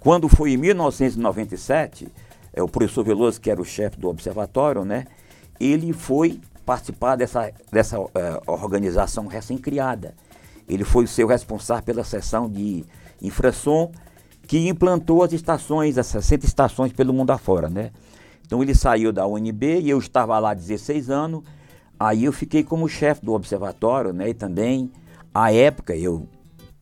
[0.00, 2.08] Quando foi em 1997,
[2.52, 5.06] é, o professor Veloso, que era o chefe do observatório, né?
[5.60, 8.10] Ele foi participar dessa, dessa uh,
[8.46, 10.14] organização recém-criada.
[10.68, 12.84] Ele foi o seu responsável pela seção de
[13.22, 13.90] infrasom,
[14.46, 17.90] que implantou as estações, as 60 estações pelo mundo afora, né?
[18.46, 21.42] Então ele saiu da UNB e eu estava lá há 16 anos.
[21.98, 24.28] Aí eu fiquei como chefe do observatório, né?
[24.28, 24.92] E também,
[25.32, 26.28] à época, eu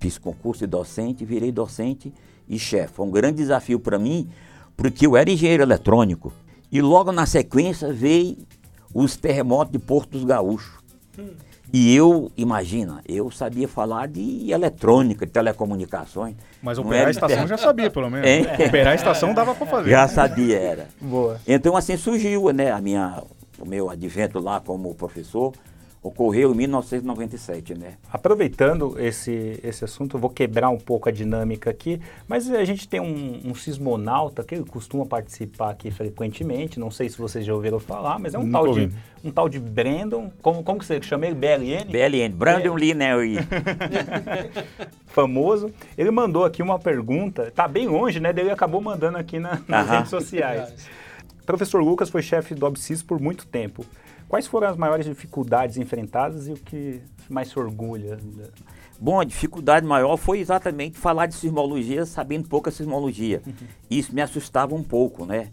[0.01, 2.13] fiz concurso de docente, virei docente
[2.49, 2.95] e chefe.
[2.95, 4.29] Foi um grande desafio para mim,
[4.77, 6.33] porque eu era engenheiro eletrônico.
[6.73, 8.37] E logo na sequência veio
[8.97, 10.75] os terremotos de Porto dos Gaúchos.
[11.19, 11.29] Hum.
[11.73, 16.37] E eu, imagina, eu sabia falar de eletrônica, de telecomunicações.
[16.63, 18.27] Mas operar era a estação de- já sabia, pelo menos.
[18.27, 18.47] Hein?
[18.67, 19.91] Operar a estação dava pra fazer.
[19.91, 20.89] Já sabia, era.
[21.01, 21.39] Boa.
[21.47, 23.23] Então assim surgiu, né, a minha,
[23.59, 25.53] o meu advento lá como professor,
[26.07, 27.95] ocorreu em 1997, né?
[28.13, 32.89] Aproveitando esse, esse assunto, eu vou quebrar um pouco a dinâmica aqui, mas a gente
[32.89, 37.79] tem um, um sismonauta que costuma participar aqui frequentemente, não sei se vocês já ouviram
[37.81, 38.91] falar, mas é um, tal de,
[39.25, 41.35] um tal de Brandon, como, como que você chama ele?
[41.35, 41.85] BLN?
[41.91, 43.37] BLN, Brandon Lee Nery.
[45.07, 45.73] famoso.
[45.97, 48.31] Ele mandou aqui uma pergunta, tá bem longe, né?
[48.37, 49.97] Ele acabou mandando aqui na- nas Aham.
[49.97, 50.89] redes sociais.
[51.45, 53.85] Professor Lucas foi chefe do OBSIS por muito tempo.
[54.29, 58.19] Quais foram as maiores dificuldades enfrentadas e o que mais se orgulha?
[58.99, 63.41] Bom, a dificuldade maior foi exatamente falar de sismologia sabendo pouca sismologia.
[63.89, 65.51] Isso me assustava um pouco, né?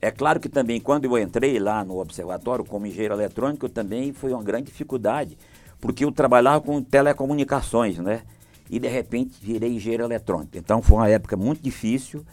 [0.00, 4.32] É claro que também quando eu entrei lá no observatório como engenheiro eletrônico, também foi
[4.32, 5.36] uma grande dificuldade,
[5.80, 8.22] porque eu trabalhava com telecomunicações, né?
[8.70, 10.56] E de repente virei engenheiro eletrônico.
[10.56, 12.24] Então foi uma época muito difícil.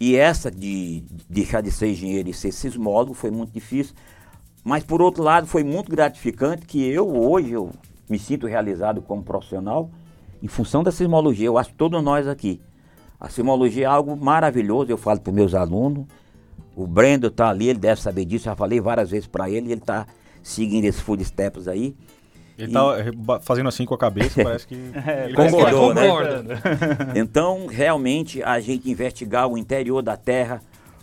[0.00, 3.94] E essa de de deixar de ser engenheiro e ser sismólogo foi muito difícil.
[4.68, 7.70] Mas por outro lado foi muito gratificante que eu hoje eu
[8.06, 9.88] me sinto realizado como profissional
[10.42, 11.46] em função da sismologia.
[11.46, 12.60] Eu acho que todos nós aqui.
[13.18, 16.04] A sismologia é algo maravilhoso, eu falo para meus alunos.
[16.76, 19.80] O Brendo está ali, ele deve saber disso, já falei várias vezes para ele, ele
[19.80, 20.06] está
[20.42, 21.96] seguindo esses footsteps aí.
[22.58, 26.06] Ele tá eh, fazendo assim com a cabeça, parece que ele concordou, né?
[26.06, 26.44] Concorda.
[27.16, 30.60] Então, realmente, a gente investigar o interior da Terra,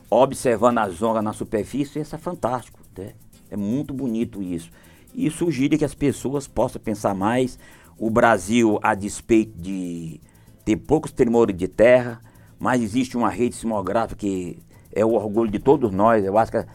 [0.08, 2.80] observando a zona na superfície, isso é fantástico.
[2.96, 3.14] Né?
[3.50, 4.70] É muito bonito isso.
[5.14, 7.58] E sugere que as pessoas possam pensar mais.
[7.98, 10.20] O Brasil, a despeito de
[10.66, 12.20] ter poucos tremores de terra,
[12.60, 14.58] mas existe uma rede sismográfica que
[14.92, 16.24] é o orgulho de todos nós.
[16.26, 16.66] Eu acho que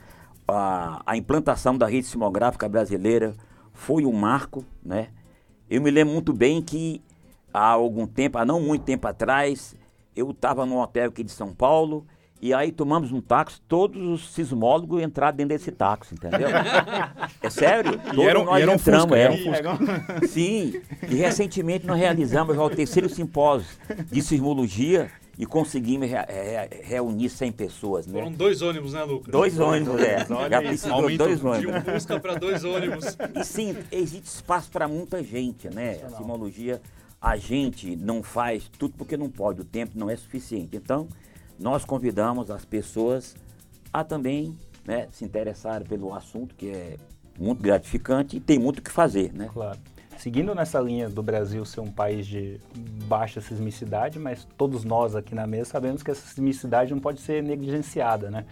[0.49, 3.35] a- a implantação da rede sismográfica brasileira
[3.73, 5.09] foi um marco, né?
[5.69, 7.03] Eu me lembro muito bem que
[7.53, 9.75] há algum tempo, há não muito tempo atrás,
[10.15, 12.07] eu estava num hotel aqui de São Paulo
[12.43, 16.49] e aí tomamos um táxi, todos os sismólogos entraram dentro desse táxi, entendeu?
[17.43, 17.95] é sério?
[17.95, 19.23] E Todos era um- nós e era um entramos, Fusca, é.
[19.23, 20.27] era um Fusca.
[20.29, 23.69] Sim, e recentemente nós realizamos já o terceiro simpósio
[24.11, 28.13] de sismologia e conseguimos re- re- reunir 100 pessoas, né?
[28.19, 29.33] Foram dois ônibus, né, Lucas?
[29.33, 30.27] Dois ônibus, é.
[30.51, 31.75] Já precisou dois De ônibus.
[31.77, 33.17] um Fusca para dois ônibus.
[33.35, 35.99] E sim, existe espaço para muita gente, né?
[36.07, 36.81] A sismologia,
[37.21, 40.77] a gente não faz tudo porque não pode, o tempo não é suficiente.
[40.77, 41.09] Então,
[41.61, 43.37] nós convidamos as pessoas
[43.93, 46.97] a também né, se interessarem pelo assunto, que é
[47.39, 49.49] muito gratificante e tem muito o que fazer, né?
[49.53, 49.79] Claro.
[50.19, 52.61] Seguindo nessa linha do Brasil ser um país de
[53.07, 57.43] baixa sismicidade, mas todos nós aqui na mesa sabemos que essa sismicidade não pode ser
[57.43, 58.45] negligenciada, né?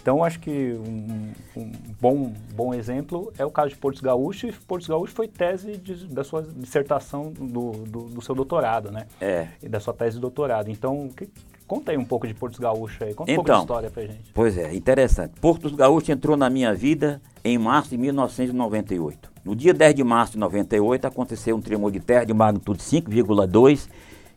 [0.00, 4.52] Então, acho que um, um bom, bom exemplo é o caso de Portos Gaúcho, e
[4.52, 9.08] Portos Gaúcho foi tese de- da sua dissertação do, do, do seu doutorado, né?
[9.20, 9.48] É.
[9.60, 10.70] E da sua tese de doutorado.
[10.70, 11.28] Então, que-
[11.68, 13.56] conta aí um pouco de Portos Gaúcho aí, conta um pouco Então.
[13.58, 14.32] de história pra gente.
[14.34, 15.34] Pois é, interessante.
[15.40, 19.30] Porto Gaúcho entrou na minha vida em março de 1998.
[19.44, 23.88] No dia 10 de março de 98 aconteceu um tremor de terra de magnitude 5,2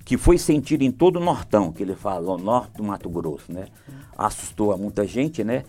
[0.03, 3.51] que foi sentido em todo o Nortão, que ele fala, o norte do Mato Grosso,
[3.51, 3.65] né?
[4.17, 5.63] Assustou a muita gente, né?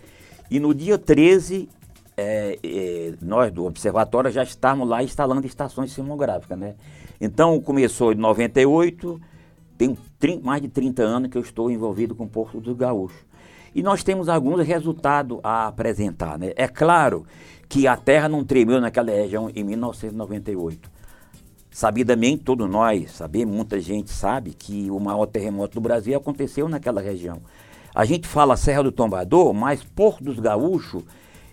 [0.51, 1.68] E no dia 13,
[2.16, 6.75] é, é, nós do observatório já estávamos lá instalando estações sismográficas, né?
[7.20, 9.20] Então começou em 98,
[9.77, 9.96] tem
[10.43, 13.25] mais de 30 anos que eu estou envolvido com Porto do Gaúcho.
[13.75, 16.39] E nós temos alguns resultados a apresentar.
[16.39, 16.53] Né?
[16.57, 17.25] É claro
[17.69, 20.91] que a Terra não tremeu naquela região em 1998.
[21.71, 27.01] Sabidamente, todos nós sabemos, muita gente sabe que o maior terremoto do Brasil aconteceu naquela
[27.01, 27.41] região.
[27.95, 31.03] A gente fala Serra do Tombador, mas Porto dos Gaúchos,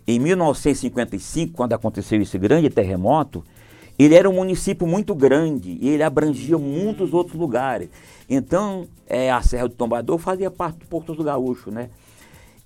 [0.05, 3.43] em 1955, quando aconteceu esse grande terremoto,
[3.97, 7.89] ele era um município muito grande e ele abrangia muitos outros lugares.
[8.29, 11.89] Então, é, a Serra do Tombador fazia parte do Porto do Gaúcho, né?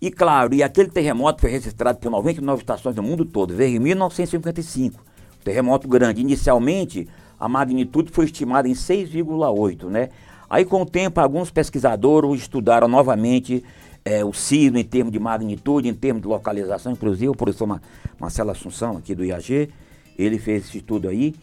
[0.02, 3.80] E claro, e aquele terremoto foi registrado por 99 estações do mundo todo, veio em
[3.80, 4.99] 1955.
[4.99, 6.19] Um terremoto grande.
[6.19, 7.08] Inicialmente,
[7.39, 10.10] a magnitude foi estimada em 6,8, né?
[10.49, 13.63] Aí, com o tempo, alguns pesquisadores estudaram novamente
[14.04, 17.82] eh, o sismo em termos de magnitude, em termos de localização, inclusive o professor Ma-
[18.19, 19.69] Marcelo Assunção, aqui do IAG,
[20.17, 21.34] ele fez esse estudo aí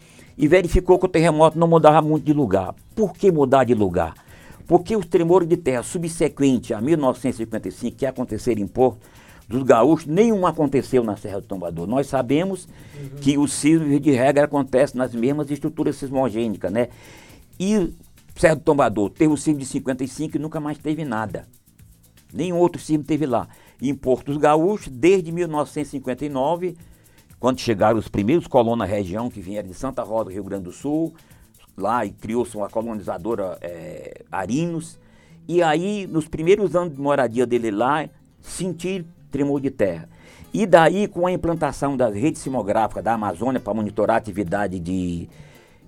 [0.41, 2.73] e verificou que o terremoto não mudava muito de lugar.
[2.95, 4.15] Por que mudar de lugar?
[4.65, 8.99] Porque os tremores de terra subsequentes a 1955, que aconteceram em Porto
[9.47, 11.85] dos Gaúchos, nenhum aconteceu na Serra do Tombador.
[11.85, 12.67] Nós sabemos
[13.21, 16.87] que o sismo, de regra, acontece nas mesmas estruturas sismogênicas, né?
[17.59, 17.93] E
[18.35, 21.47] Serra do Tombador teve o sismo de 55 e nunca mais teve nada.
[22.33, 23.47] Nenhum outro sismo teve lá.
[23.79, 26.75] Em Porto dos Gaúchos, desde 1959,
[27.41, 30.71] quando chegaram os primeiros colonos na região, que vieram de Santa Rosa, Rio Grande do
[30.71, 31.11] Sul,
[31.75, 34.99] lá e criou-se uma colonizadora é, Arinos.
[35.47, 38.07] E aí, nos primeiros anos de moradia dele lá,
[38.39, 40.07] senti tremor de terra.
[40.53, 45.27] E daí, com a implantação das redes simográficas da Amazônia para monitorar a atividade de,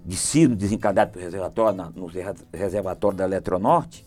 [0.03, 2.09] de sino desencadeado pelo reservatório, na, no
[2.51, 4.03] reservatório da Eletronorte,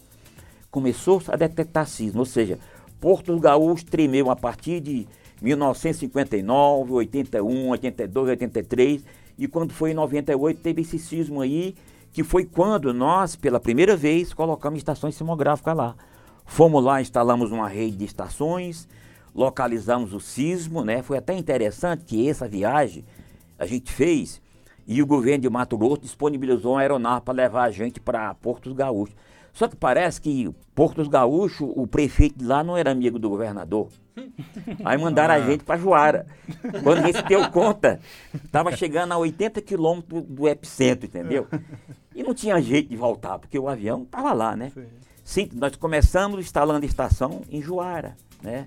[0.69, 2.19] começou a detectar sismo.
[2.19, 2.59] Ou seja,
[3.01, 5.07] Porto Gaúcho tremeu a partir de
[5.43, 9.05] 1959, 81, 82, 83
[9.39, 11.75] e quando foi em 98 teve esse sismo aí,
[12.13, 15.95] que foi quando nós, pela primeira vez, colocamos estações simográficas lá.
[16.47, 18.89] Fomos lá, instalamos uma rede de estações,
[19.35, 21.03] localizamos o sismo, né?
[21.03, 23.05] Foi até interessante que essa viagem
[23.59, 24.41] a gente fez
[24.87, 28.73] e o governo de Mato Grosso disponibilizou uma aeronave para levar a gente para Porto
[28.73, 29.15] Gaúcho.
[29.57, 33.89] Só que parece que Porto Gaúcho, o prefeito de lá não era amigo do governador.
[34.85, 36.27] Aí mandaram a gente para Juara.
[36.83, 37.99] Quando a gente deu conta,
[38.35, 41.49] estava chegando a 80 quilômetros do epicentro, entendeu?
[42.15, 44.71] E não tinha jeito de voltar, porque o avião estava lá, né?
[45.25, 48.67] Sim, nós começamos instalando a estação em Juara, né?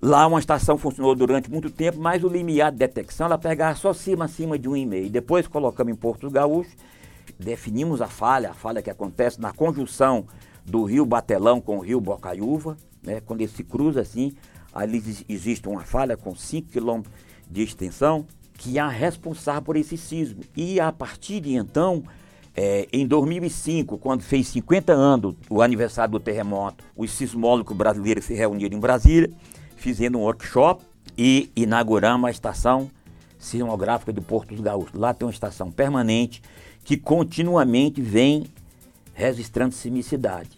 [0.00, 3.92] Lá uma estação funcionou durante muito tempo, mas o limiar de detecção ela pegava só
[3.92, 5.10] cima acima de um e meio.
[5.10, 6.70] Depois colocamos em Porto Gaúcho
[7.38, 10.26] definimos a falha, a falha que acontece na conjunção
[10.64, 13.20] do rio Batelão com o rio Bocaiúva, né?
[13.20, 14.34] quando ele se cruza assim,
[14.74, 17.14] ali existe uma falha com 5 quilômetros
[17.50, 20.42] de extensão, que é responsável por esse sismo.
[20.56, 22.02] E a partir de então,
[22.54, 28.34] é, em 2005, quando fez 50 anos o aniversário do terremoto, os sismólogos brasileiros se
[28.34, 29.30] reuniram em Brasília,
[29.76, 30.82] fizeram um workshop
[31.16, 32.90] e inauguramos a estação
[33.38, 34.98] sismográfica de Porto dos Gaúchos.
[34.98, 36.42] Lá tem uma estação permanente
[36.86, 38.44] que continuamente vem
[39.12, 40.50] registrando sismicidade.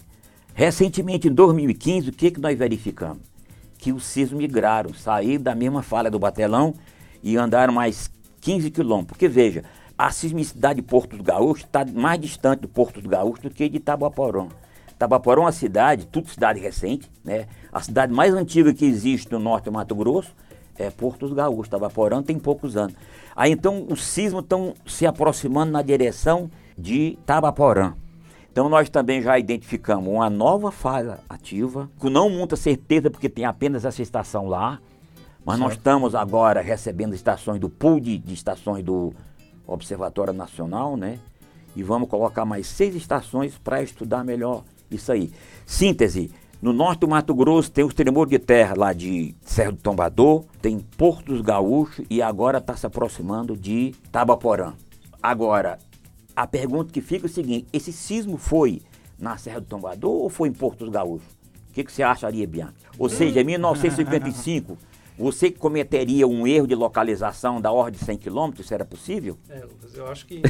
[0.53, 3.23] Recentemente, em 2015, o que, que nós verificamos?
[3.79, 6.75] Que os sismos migraram, saíram da mesma falha do Batelão
[7.23, 8.11] e andaram mais
[8.43, 9.09] 15 quilômetros.
[9.09, 9.65] Porque veja,
[9.97, 13.67] a sismicidade de Porto do Gaúcho está mais distante do Porto do Gaúcho do que
[13.67, 14.51] de Itabaporão.
[14.91, 17.47] Itabaporão é uma cidade, tudo cidade recente, né?
[17.73, 20.35] A cidade mais antiga que existe no norte do Mato Grosso
[20.77, 21.69] é Porto dos Gaúchos.
[21.69, 22.95] Itabaporão tem poucos anos.
[23.39, 27.95] Aí então os sismos estão se aproximando na direção de Tabaporã.
[28.51, 33.45] Então nós também já identificamos uma nova falha ativa, com não muita certeza porque tem
[33.45, 34.81] apenas essa estação lá,
[35.45, 35.61] mas certo.
[35.61, 39.15] nós estamos agora recebendo estações do pool de, de estações do
[39.65, 41.21] Observatório Nacional, né?
[41.77, 45.31] E vamos colocar mais seis estações para estudar melhor isso aí.
[45.65, 49.79] Síntese, no norte do Mato Grosso tem os tremores de terra lá de Serra do
[49.79, 54.75] Tombador, tem Porto dos Gaúchos e agora está se aproximando de Tabaporã.
[55.23, 55.79] Agora,
[56.35, 58.83] a pergunta que fica é o seguinte: esse sismo foi
[59.17, 61.29] na Serra do Tombador ou foi em Porto dos Gaúchos?
[61.71, 62.75] O que, que você acharia, Bianca?
[62.99, 64.77] Ou seja, em 1955,
[65.19, 68.51] você cometeria um erro de localização da ordem de 100 km?
[68.61, 69.37] Isso era possível?
[69.51, 70.41] É, eu acho que.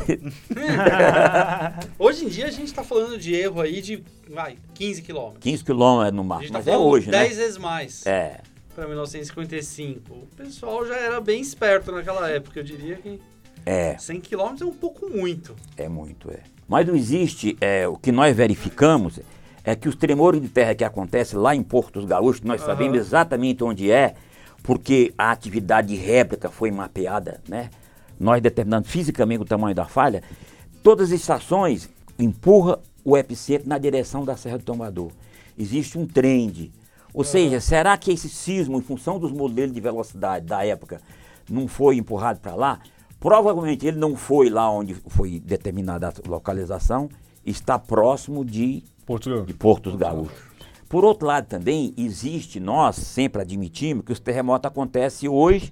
[1.98, 5.38] hoje em dia a gente está falando de erro aí de vai, 15 km.
[5.40, 7.42] 15 km no máximo, tá mas é hoje, 10 né?
[7.42, 8.04] vezes mais.
[8.06, 8.42] É.
[8.74, 10.12] Para 1955.
[10.12, 13.18] O pessoal já era bem esperto naquela época, eu diria que.
[13.64, 13.96] É.
[13.98, 15.56] 100 km é um pouco muito.
[15.76, 16.40] É muito, é.
[16.68, 19.18] Mas não existe, é, o que nós verificamos
[19.64, 22.66] é que os tremores de terra que acontecem lá em Portos Gaúchos, nós uhum.
[22.66, 24.14] sabemos exatamente onde é,
[24.62, 27.70] porque a atividade de réplica foi mapeada, né?
[28.18, 30.22] Nós determinando fisicamente o tamanho da falha,
[30.82, 35.10] todas as estações empurra o epicentro na direção da Serra do Tombador.
[35.56, 36.72] Existe um trend.
[37.14, 41.00] Ou seja, será que esse sismo, em função dos modelos de velocidade da época,
[41.48, 42.80] não foi empurrado para lá?
[43.18, 47.08] Provavelmente ele não foi lá onde foi determinada a localização,
[47.44, 49.42] está próximo de, Porto.
[49.44, 50.47] de Portos Gaúchos.
[50.88, 55.70] Por outro lado, também existe, nós sempre admitimos que os terremotos acontecem hoje,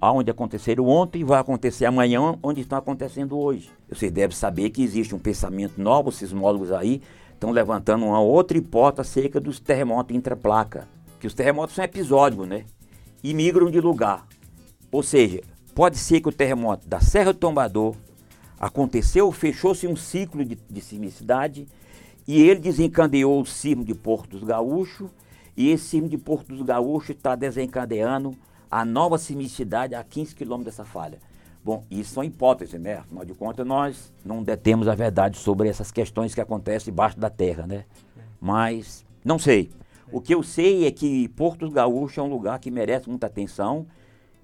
[0.00, 3.70] onde aconteceram ontem, e vai acontecer amanhã, onde estão acontecendo hoje.
[3.88, 7.00] Você deve saber que existe um pensamento novo, os sismólogos aí
[7.32, 10.86] estão levantando uma outra hipótese acerca dos terremotos intraplaca.
[11.18, 12.64] Que os terremotos são episódicos, né?
[13.24, 14.26] E migram de lugar.
[14.92, 15.40] Ou seja,
[15.74, 17.96] pode ser que o terremoto da Serra do Tombador
[18.60, 21.66] aconteceu, fechou-se um ciclo de, de sismicidade
[22.28, 25.10] e ele desencadeou o sismo de Porto dos Gaúchos,
[25.56, 28.36] e esse sismo de Porto dos Gaúchos está desencadeando
[28.70, 31.18] a nova sismicidade a 15 quilômetros dessa falha.
[31.64, 32.96] Bom, isso são hipóteses, né?
[32.96, 37.30] Afinal de contas, nós não detemos a verdade sobre essas questões que acontecem debaixo da
[37.30, 37.86] terra, né?
[38.38, 39.70] Mas, não sei.
[40.12, 43.26] O que eu sei é que Porto dos Gaúchos é um lugar que merece muita
[43.26, 43.86] atenção,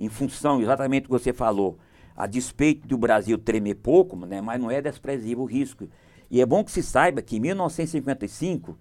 [0.00, 1.78] em função exatamente do que você falou.
[2.16, 4.40] A despeito do Brasil tremer pouco, né?
[4.40, 5.86] mas não é desprezível o risco
[6.30, 8.76] e é bom que se saiba que em 1955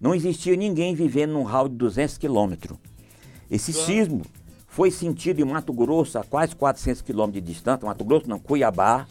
[0.00, 2.78] não existia ninguém vivendo num raio de 200 quilômetros.
[3.50, 4.22] Esse sismo
[4.66, 9.06] foi sentido em Mato Grosso, a quase 400 quilômetros de distância, Mato Grosso não, Cuiabá,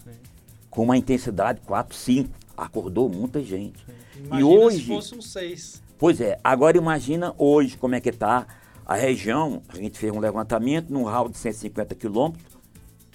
[0.70, 2.30] com uma intensidade 4, 5.
[2.58, 3.86] Acordou muita gente.
[4.16, 5.82] Imagina e hoje, se fosse um 6.
[5.98, 8.46] Pois é, agora imagina hoje como é que está
[8.86, 9.62] a região.
[9.70, 12.53] A gente fez um levantamento num raio de 150 quilômetros,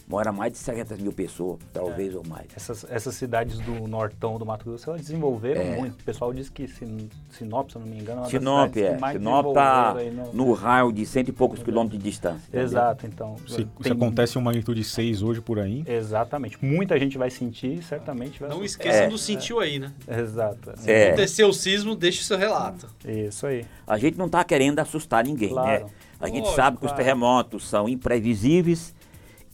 [0.09, 2.47] mora mais de 70 mil pessoas, talvez ou mais.
[2.57, 5.77] Essas, essas cidades do nortão do Mato Grosso, elas desenvolveram É.
[5.77, 6.01] muito.
[6.01, 8.97] O pessoal diz que Sin- Sinop, se eu não me engano, é uma Sinop, é.
[8.99, 12.43] mais Sinop está no- no raio de cento e poucos quilômetros de distância.
[12.49, 12.67] entendeu?
[12.67, 13.37] Exato, então.
[13.47, 16.57] Se, se tem- acontece uma magnitude 6 hoje por aí, Exatamente.
[16.65, 19.09] Muita gente vai sentir, certamente vai Não esqueçam É.
[19.09, 19.93] do sentiu aí, né?
[20.09, 20.73] Exato.
[20.87, 21.09] É.
[21.09, 22.87] Aconteceu o sismo, deixe o seu relato.
[23.07, 23.67] Isso aí.
[23.87, 25.85] A gente não está querendo assustar ninguém, Claro.
[25.85, 25.91] né?
[26.21, 27.05] A gente Lógico, sabe que os claro.
[27.05, 28.95] terremotos são imprevisíveis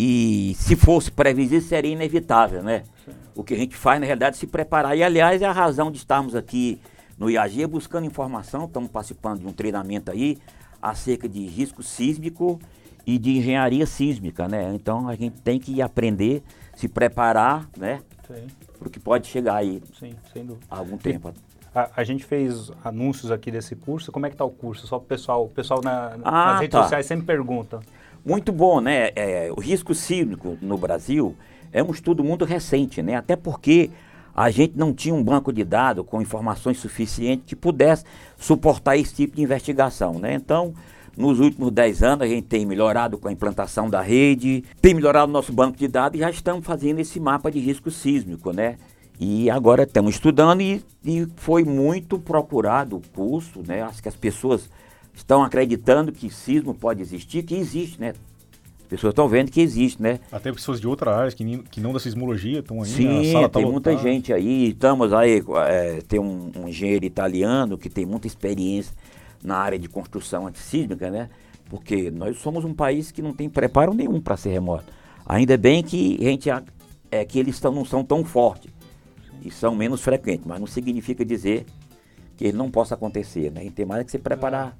[0.06, 2.82] e se fosse previsível seria inevitável, né?
[3.34, 4.96] O que a gente faz, na realidade, é se preparar.
[4.96, 6.78] E, aliás, é a razão de estarmos aqui
[7.18, 8.66] no IAG buscando informação.
[8.66, 10.36] Estamos participando de um treinamento aí
[10.82, 12.60] acerca de risco sísmico
[13.06, 14.72] e de engenharia sísmica, né?
[14.74, 16.42] Então, a gente tem que aprender,
[16.76, 18.00] se preparar, né?
[18.26, 18.46] Sim,
[18.78, 20.66] Para o que pode chegar aí sim, sem dúvida.
[20.70, 21.32] há algum tempo.
[21.74, 24.12] A, a gente fez anúncios aqui desse curso.
[24.12, 24.86] Como é que tá o curso?
[24.86, 25.44] Só para o pessoal.
[25.44, 26.82] O pessoal na- Ah, nas redes tá.
[26.84, 27.80] sociais sempre pergunta.
[28.24, 29.10] Muito bom, né?
[29.14, 31.36] É, o risco sísmico no Brasil
[31.70, 33.16] é um estudo muito recente, né?
[33.16, 33.90] Até porque
[34.34, 38.04] a gente não tinha um banco de dados com informações suficientes que pudesse
[38.38, 40.32] suportar esse tipo de investigação, né?
[40.32, 40.72] Então,
[41.14, 45.28] nos últimos 10 anos, a gente tem melhorado com a implantação da rede, tem melhorado
[45.30, 48.76] o nosso banco de dados e já estamos fazendo esse mapa de risco sísmico, né?
[49.20, 53.82] E agora estamos estudando e, e foi muito procurado o curso, né?
[53.82, 54.70] Acho que as pessoas
[55.14, 58.14] estão acreditando que sismo pode existir, que existe, né?
[58.82, 60.20] As pessoas estão vendo que existe, né?
[60.30, 63.48] até pessoas de outra área que, nem- que não da sismologia estão aí, Sim, sala
[63.48, 64.08] tá tem muita lotada.
[64.08, 64.68] gente aí.
[64.68, 68.94] Estamos aí, é, tem um, um engenheiro italiano que tem muita experiência
[69.42, 71.30] na área de construção antissísmica, né?
[71.68, 74.84] Porque nós somos um país que não tem preparo nenhum para ser remoto.
[75.26, 76.50] Ainda bem que a gente
[77.10, 78.70] é que eles tão, não são tão fortes
[79.42, 81.64] e são menos frequentes, mas não significa dizer
[82.36, 83.60] que ele não possa acontecer, né?
[83.60, 84.76] A gente tem mais é que se preparar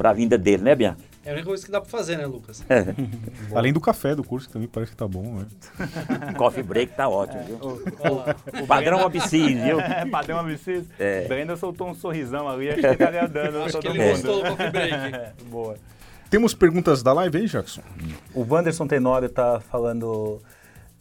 [0.00, 1.02] para a vinda dele, né, Bianca?
[1.22, 2.64] É a única coisa que dá pra fazer, né, Lucas?
[3.54, 5.46] Além do café do curso, que também parece que tá bom, né?
[6.38, 8.62] Coffee break tá ótimo, viu?
[8.62, 9.78] O Padrão Absis, viu?
[9.90, 10.86] É, padrão absciso.
[10.98, 11.28] É.
[11.28, 14.12] Brenda soltou um sorrisão ali, acho que tá agradando Acho todo que ele mundo.
[14.12, 14.94] gostou do coffee break.
[14.94, 15.76] É, boa.
[16.30, 17.82] Temos perguntas da live aí, Jackson?
[18.34, 20.40] O Wanderson Tenório tá falando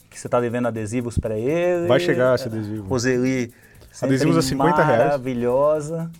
[0.09, 1.87] que você tá devendo adesivos para ele.
[1.87, 2.85] Vai chegar esse adesivo.
[2.85, 3.53] Roseli,
[4.01, 5.03] Adesivos a 50 reais.
[5.05, 6.11] Maravilhosa.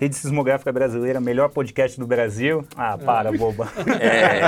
[0.00, 2.64] Rede Sismográfica Brasileira, melhor podcast do Brasil.
[2.74, 3.68] Ah, para, boba.
[4.00, 4.40] É.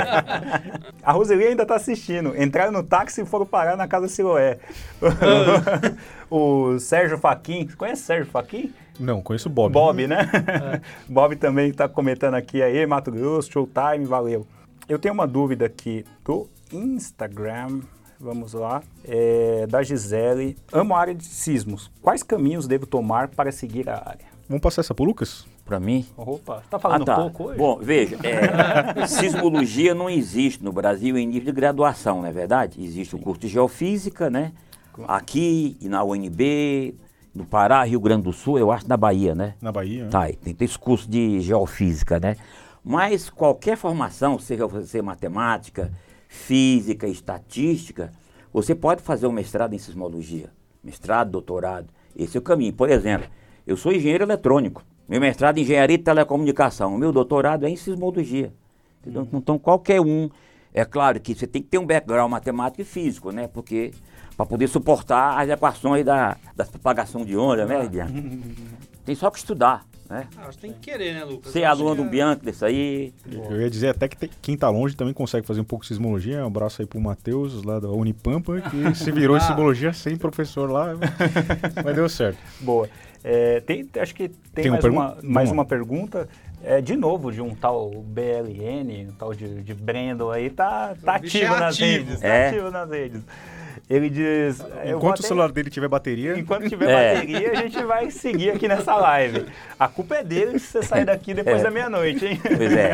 [1.03, 2.35] A Roseli ainda tá assistindo.
[2.41, 4.57] Entraram no táxi e foram parar na Casa Siloé.
[6.27, 8.73] o Sérgio Faquin, você conhece o Sérgio Faquin?
[8.99, 9.71] Não, conheço o Bob.
[9.71, 10.27] Bob, né?
[11.07, 14.47] Bob também está comentando aqui aí, Mato Grosso, Showtime, valeu.
[14.89, 17.81] Eu tenho uma dúvida aqui do Instagram,
[18.19, 20.57] vamos lá, é, da Gisele.
[20.71, 21.91] Amo a área de sismos.
[22.01, 24.32] Quais caminhos devo tomar para seguir a área?
[24.47, 25.45] Vamos passar essa pro Lucas?
[25.65, 27.15] Para mim, Opa, tá falando ah, tá.
[27.15, 27.57] pouco hoje?
[27.57, 32.83] Bom, veja, é, sismologia não existe no Brasil em nível de graduação, não é verdade?
[32.83, 34.51] Existe o curso de geofísica, né?
[35.07, 36.95] Aqui e na UNB,
[37.33, 39.55] no Pará, Rio Grande do Sul, eu acho na Bahia, né?
[39.61, 40.03] Na Bahia.
[40.03, 40.09] né?
[40.09, 42.35] Tá, e tem, tem esse curso de geofísica, né?
[42.83, 45.91] Mas qualquer formação, seja você matemática,
[46.27, 48.11] física, estatística,
[48.51, 50.51] você pode fazer um mestrado em sismologia.
[50.83, 51.87] Mestrado, doutorado.
[52.15, 52.73] Esse é o caminho.
[52.73, 53.27] Por exemplo,
[53.65, 54.83] eu sou engenheiro eletrônico.
[55.07, 56.95] Meu mestrado em engenharia de telecomunicação.
[56.95, 58.53] O meu doutorado é em sismologia.
[59.01, 59.27] Entendeu?
[59.33, 60.29] Então, qualquer um.
[60.73, 63.47] É claro que você tem que ter um background matemático e físico, né?
[63.47, 63.91] Porque
[64.35, 68.13] para poder suportar as equações da, da propagação de onda, né, Bianca?
[69.05, 70.27] Tem só que estudar, né?
[70.37, 71.51] Ah, acho que tem que querer, né, Lucas?
[71.51, 73.13] Ser aluno do é- Bianco desse aí.
[73.29, 75.89] Eu ia dizer até que tem- quem tá longe também consegue fazer um pouco de
[75.89, 76.41] sismologia.
[76.41, 79.43] Um abraço aí pro Matheus, lá da Unipampa, que se virou em Ah.
[79.43, 80.93] sismologia sem professor lá,
[81.83, 82.37] mas deu certo.
[82.61, 82.89] Boa.
[83.23, 86.27] É, tem, acho que tem, Tem mais, uma, mais uma pergunta.
[86.63, 91.19] É, de novo, de um tal BLN, um tal de, de Brandon aí, tá, tá
[91.19, 92.05] bicho ativo é nas ativo.
[92.05, 92.21] redes.
[92.21, 92.49] Tá É.
[92.49, 93.21] ativo nas redes.
[93.89, 94.59] Ele diz.
[94.85, 97.13] Enquanto o celular dele tiver bateria, Enquanto tiver É.
[97.15, 99.45] bateria, a gente vai seguir aqui nessa live.
[99.79, 101.63] A culpa é dele se você sair daqui depois É.
[101.63, 102.39] da meia-noite, hein?
[102.41, 102.93] Pois é.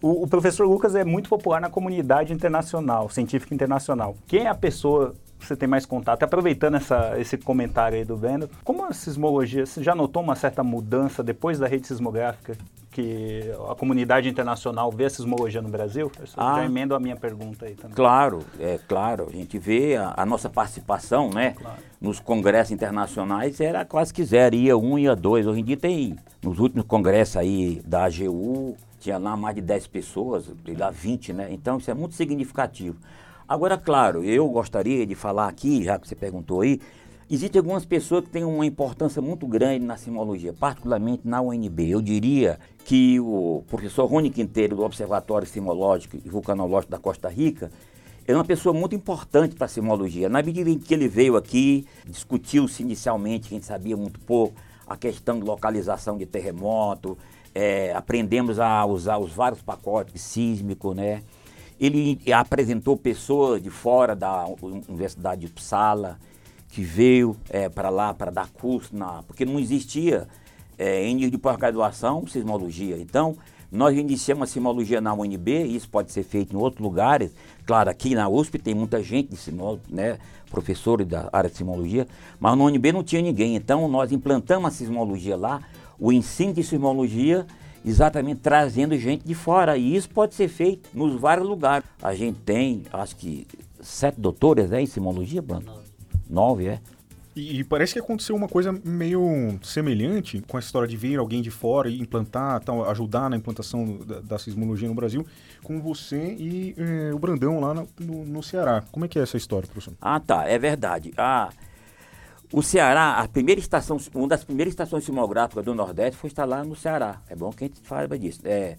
[0.00, 4.16] O, o professor Lucas é muito popular na comunidade internacional, científica internacional.
[4.26, 6.22] Quem é a pessoa que você tem mais contato?
[6.22, 10.62] Aproveitando essa, esse comentário aí do Breno, como a sismologia, você já notou uma certa
[10.62, 12.56] mudança depois da rede sismográfica
[12.98, 16.10] que a comunidade internacional vê a sismologia no Brasil?
[16.18, 16.56] Eu Ah.
[16.56, 17.94] Já emendo a minha pergunta aí também.
[17.94, 19.28] Claro, é claro.
[19.32, 21.52] A gente vê a, a nossa participação, né?
[21.52, 21.78] Claro.
[22.00, 25.46] Nos congressos internacionais era quase que zero, ia um, ia dois.
[25.46, 29.86] Hoje em dia tem, nos últimos congressos aí da AGU, tinha lá mais de 10
[29.86, 31.48] pessoas, lá 20, né?
[31.52, 32.96] Então isso é muito significativo.
[33.48, 36.80] Agora, claro, eu gostaria de falar aqui, já que você perguntou aí,
[37.30, 41.90] existem algumas pessoas que têm uma importância muito grande na sismologia, particularmente na UNB.
[41.90, 47.70] Eu diria que o professor Rony Quinteiro, do Observatório Sismológico e Vulcanológico da Costa Rica,
[48.26, 50.28] é uma pessoa muito importante para a sismologia.
[50.28, 54.54] Na medida em que ele veio aqui, discutiu-se inicialmente, quem sabia muito pouco,
[54.86, 57.16] a questão de localização de terremoto,
[57.54, 61.22] é, aprendemos a usar os vários pacotes sísmicos, né?
[61.80, 66.18] Ele apresentou pessoas de fora da Universidade de Uppsala,
[66.78, 70.28] que veio é, para lá para dar curso, na, porque não existia
[70.78, 72.96] é, em nível de pós-graduação sismologia.
[72.98, 73.36] Então,
[73.68, 77.32] nós iniciamos a sismologia na UNB, isso pode ser feito em outros lugares.
[77.66, 80.18] Claro, aqui na USP tem muita gente de sismologia, né,
[80.52, 82.06] professores da área de sismologia,
[82.38, 83.56] mas na UNB não tinha ninguém.
[83.56, 85.60] Então, nós implantamos a sismologia lá,
[85.98, 87.44] o ensino de sismologia,
[87.84, 89.76] exatamente trazendo gente de fora.
[89.76, 91.88] E isso pode ser feito nos vários lugares.
[92.00, 93.48] A gente tem, acho que,
[93.80, 95.66] sete doutores né, em sismologia, Bruno?
[95.66, 95.88] Nove,
[96.60, 96.80] é.
[97.38, 101.50] E, parece que aconteceu uma coisa meio semelhante com essa história de vir alguém de
[101.50, 105.24] fora e implantar, tal, ajudar na implantação da, da sismologia no Brasil,
[105.62, 108.82] com você e eh, o Brandão lá no, no, no, Ceará.
[108.90, 109.94] Como é que é essa história, professor?
[110.00, 111.12] Ah, tá, é verdade.
[111.16, 111.50] Ah,
[112.52, 116.74] o Ceará, a primeira estação, uma das primeiras estações sismográficas do Nordeste foi instalada no
[116.74, 117.22] Ceará.
[117.28, 118.40] É bom que a gente fale disso.
[118.44, 118.76] É,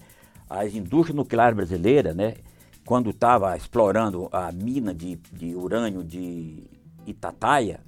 [0.50, 2.34] as indústrias nucleares brasileiras, né,
[2.84, 6.68] quando estava explorando a mina de, de urânio de
[7.10, 7.80] Itataia,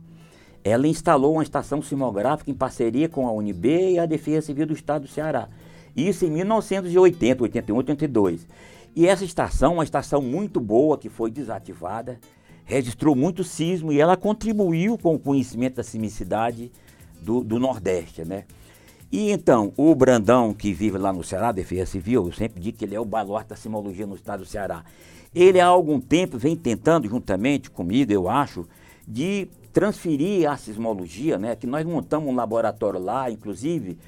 [0.64, 4.74] ela instalou uma estação sismográfica em parceria com a UNB e a Defesa Civil do
[4.74, 5.48] Estado do Ceará.
[5.96, 8.46] Isso em 1980, 81, 82.
[8.94, 12.18] E essa estação, uma estação muito boa que foi desativada,
[12.64, 16.70] registrou muito sismo e ela contribuiu com o conhecimento da sismicidade
[17.20, 18.44] do, do Nordeste, né?
[19.10, 22.84] E então, o Brandão, que vive lá no Ceará, Defesa Civil, eu sempre digo que
[22.84, 24.84] ele é o baluarte da sismologia no estado do Ceará.
[25.34, 28.66] Ele há algum tempo vem tentando, juntamente comigo, eu acho,
[29.06, 33.98] de transferir a sismologia, né, que nós montamos um laboratório lá, inclusive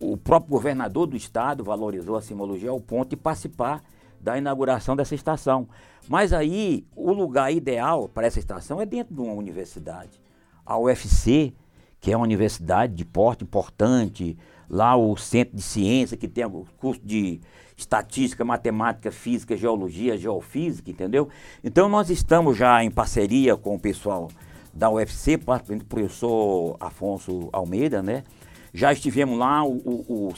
[0.00, 3.82] o próprio governador do estado valorizou a sismologia ao ponto de participar
[4.20, 5.68] da inauguração dessa estação.
[6.08, 10.20] Mas aí o lugar ideal para essa estação é dentro de uma universidade.
[10.66, 11.52] A UFC,
[12.00, 14.36] que é uma universidade de porte importante,
[14.72, 17.40] lá o Centro de Ciência, que tem o curso de
[17.76, 21.28] estatística, matemática, física, geologia, geofísica, entendeu?
[21.62, 24.28] Então nós estamos já em parceria com o pessoal
[24.72, 28.24] da UFC, particularmente o professor Afonso Almeida, né?
[28.72, 30.34] Já estivemos lá, o, o, o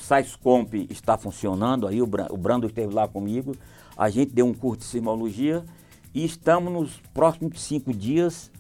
[0.91, 3.55] está funcionando aí, o, o Brando esteve lá comigo,
[3.97, 5.65] a gente deu um curso de sismologia
[6.13, 8.51] e estamos nos próximos cinco dias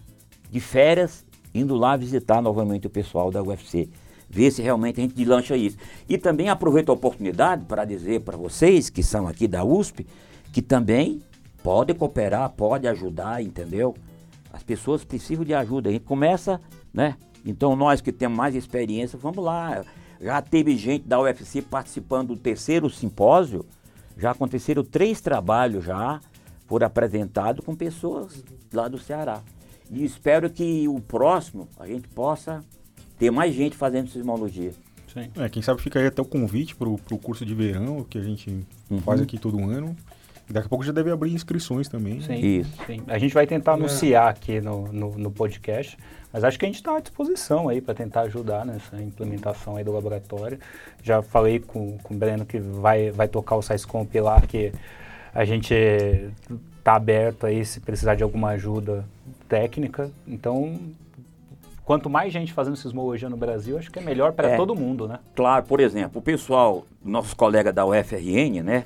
[0.48, 3.88] de férias indo lá visitar novamente o pessoal da UFC,
[4.34, 5.76] ver se realmente a gente deslancha isso.
[6.08, 10.04] E também aproveito a oportunidade para dizer para vocês que são aqui da USP,
[10.52, 11.22] que também
[11.62, 13.94] pode cooperar, pode ajudar, entendeu?
[14.52, 15.88] As pessoas precisam de ajuda.
[15.88, 16.60] A gente começa,
[16.92, 17.16] né?
[17.46, 19.84] Então nós que temos mais experiência, vamos lá.
[20.20, 23.64] Já teve gente da UFC participando do terceiro simpósio.
[24.18, 26.20] Já aconteceram três trabalhos já,
[26.66, 29.42] foram apresentados com pessoas lá do Ceará.
[29.90, 32.64] E espero que o próximo a gente possa
[33.18, 34.72] ter mais gente fazendo sismologia.
[35.12, 35.30] Sim.
[35.36, 38.22] É, quem sabe fica aí até o convite para o curso de verão que a
[38.22, 38.50] gente
[38.90, 39.00] uhum.
[39.00, 39.96] faz aqui todo ano.
[40.50, 42.20] Daqui a pouco já deve abrir inscrições também.
[42.20, 42.70] Sim, Isso.
[42.86, 43.02] sim.
[43.06, 43.74] A gente vai tentar é.
[43.74, 45.96] anunciar aqui no, no, no, podcast,
[46.30, 49.84] mas acho que a gente está à disposição aí para tentar ajudar nessa implementação aí
[49.84, 50.58] do laboratório.
[51.02, 54.70] Já falei com, com o Breno que vai, vai tocar o SciScomp lá, que
[55.32, 55.74] a gente
[56.78, 59.04] está aberto aí se precisar de alguma ajuda
[59.48, 60.10] técnica.
[60.28, 60.78] Então,
[61.84, 65.06] quanto mais gente fazendo sismologia no Brasil, acho que é melhor para é, todo mundo,
[65.06, 65.18] né?
[65.34, 68.84] Claro, por exemplo, o pessoal, nossos colegas da UFRN, né?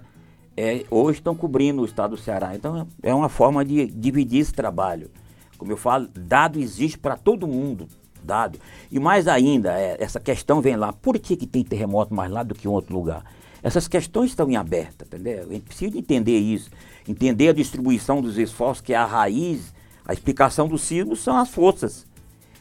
[0.58, 2.56] é, hoje estão cobrindo o estado do Ceará.
[2.56, 5.08] Então é uma forma de dividir esse trabalho.
[5.56, 7.86] Como eu falo, dado existe para todo mundo,
[8.20, 8.58] dado.
[8.90, 12.42] E mais ainda, é, essa questão vem lá, por que, que tem terremoto mais lá
[12.42, 13.24] do que em outro lugar?
[13.62, 15.46] Essas questões estão em aberta, entendeu?
[15.48, 16.70] A gente precisa entender isso,
[17.06, 19.72] entender a distribuição dos esforços, que é a raiz,
[20.04, 22.04] a explicação do sismo são as forças.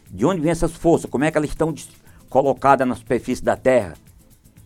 [0.10, 1.10] De onde vêm essas forças?
[1.10, 1.74] Como é que elas estão
[2.30, 3.96] colocadas na superfície da Terra?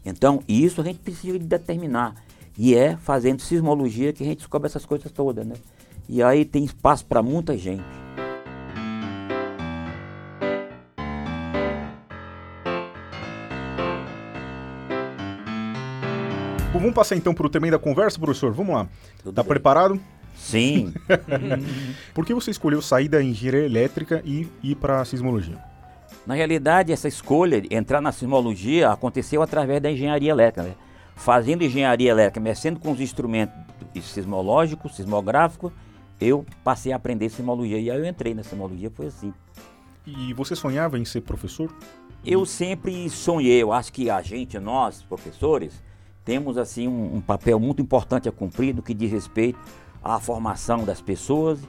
[0.05, 2.15] Então, isso a gente precisa de determinar.
[2.57, 5.55] E é fazendo sismologia que a gente descobre essas coisas todas, né?
[6.07, 7.83] E aí tem espaço para muita gente.
[16.73, 18.51] Bom, vamos passar então para o tema da conversa, professor?
[18.53, 18.87] Vamos lá.
[19.23, 19.49] Tudo tá bem.
[19.49, 19.99] preparado?
[20.41, 20.93] Sim.
[22.13, 25.57] Por que você escolheu sair da engenharia elétrica e ir para a sismologia?
[26.25, 30.63] Na realidade, essa escolha, entrar na sismologia, aconteceu através da engenharia elétrica.
[30.63, 30.75] Né?
[31.21, 33.55] fazendo engenharia elétrica, mexendo com os instrumentos
[34.01, 35.71] sismológicos, sismográficos,
[36.19, 37.79] eu passei a aprender sismologia.
[37.79, 39.31] E aí eu entrei na sismologia, foi assim.
[40.05, 41.71] E você sonhava em ser professor?
[42.25, 45.81] Eu sempre sonhei, eu acho que a gente, nós, professores,
[46.25, 49.59] temos assim um, um papel muito importante a cumprir no que diz respeito
[50.03, 51.59] à formação das pessoas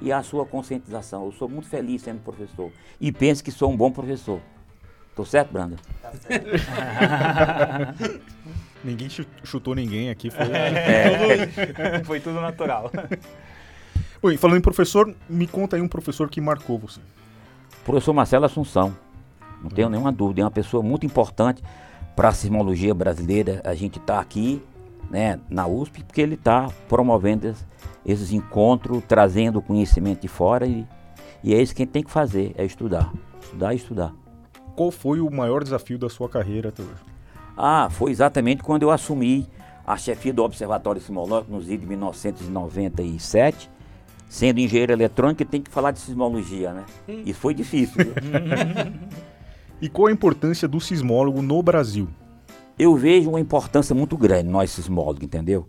[0.00, 1.24] e à sua conscientização.
[1.24, 2.70] Eu sou muito feliz sendo professor
[3.00, 4.40] e penso que sou um bom professor.
[5.14, 5.76] Tô certo, Branda?
[8.84, 9.08] ninguém
[9.42, 10.30] chutou ninguém aqui.
[10.30, 12.04] Foi, é.
[12.04, 12.90] foi tudo natural.
[14.22, 17.00] Oi, falando em professor, me conta aí um professor que marcou você.
[17.84, 18.96] Professor Marcelo Assunção.
[19.62, 20.40] Não tenho nenhuma dúvida.
[20.40, 21.62] É uma pessoa muito importante
[22.14, 23.60] para a sismologia brasileira.
[23.64, 24.62] A gente está aqui
[25.10, 27.54] né, na USP porque ele está promovendo
[28.04, 30.86] esses encontros, trazendo conhecimento de fora e,
[31.42, 33.12] e é isso que a gente tem que fazer, é estudar.
[33.40, 34.14] Estudar e estudar.
[34.76, 37.02] Qual foi o maior desafio da sua carreira até hoje?
[37.56, 39.48] Ah, foi exatamente quando eu assumi
[39.84, 43.70] a chefia do Observatório Sismológico no ZID de 1997,
[44.28, 46.84] sendo engenheiro eletrônico, tem que falar de sismologia, né?
[47.08, 47.22] Hum.
[47.24, 47.96] E foi difícil.
[49.80, 52.08] e qual a importância do sismólogo no Brasil?
[52.78, 55.66] Eu vejo uma importância muito grande, nós sismólogos, entendeu?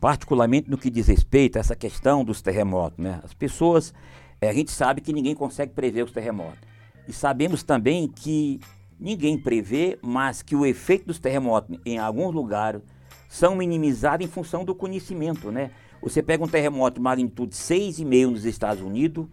[0.00, 3.20] Particularmente no que diz respeito a essa questão dos terremotos, né?
[3.22, 3.94] As pessoas,
[4.40, 6.58] é, a gente sabe que ninguém consegue prever os terremotos.
[7.06, 8.58] E sabemos também que
[8.98, 12.82] ninguém prevê, mas que o efeito dos terremotos em alguns lugares
[13.28, 15.70] são minimizados em função do conhecimento, né?
[16.02, 19.28] Você pega um terremoto de magnitude 6,5 nos Estados Unidos,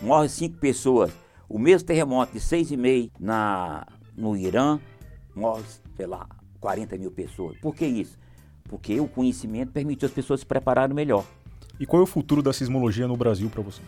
[0.00, 1.10] morre 5 pessoas.
[1.48, 3.84] O mesmo terremoto de 6,5 na,
[4.16, 4.78] no Irã,
[5.34, 5.64] morre,
[5.96, 6.28] sei lá,
[6.60, 7.56] 40 mil pessoas.
[7.58, 8.18] Por que isso?
[8.64, 11.24] Porque o conhecimento permitiu as pessoas se prepararem melhor.
[11.78, 13.82] E qual é o futuro da sismologia no Brasil para você?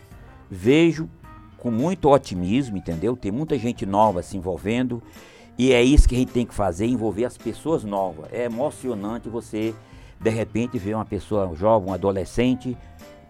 [0.49, 1.09] Vejo
[1.57, 3.15] com muito otimismo, entendeu?
[3.15, 5.01] Tem muita gente nova se envolvendo
[5.57, 8.27] e é isso que a gente tem que fazer, envolver as pessoas novas.
[8.33, 9.73] É emocionante você
[10.19, 12.75] de repente ver uma pessoa jovem, um adolescente,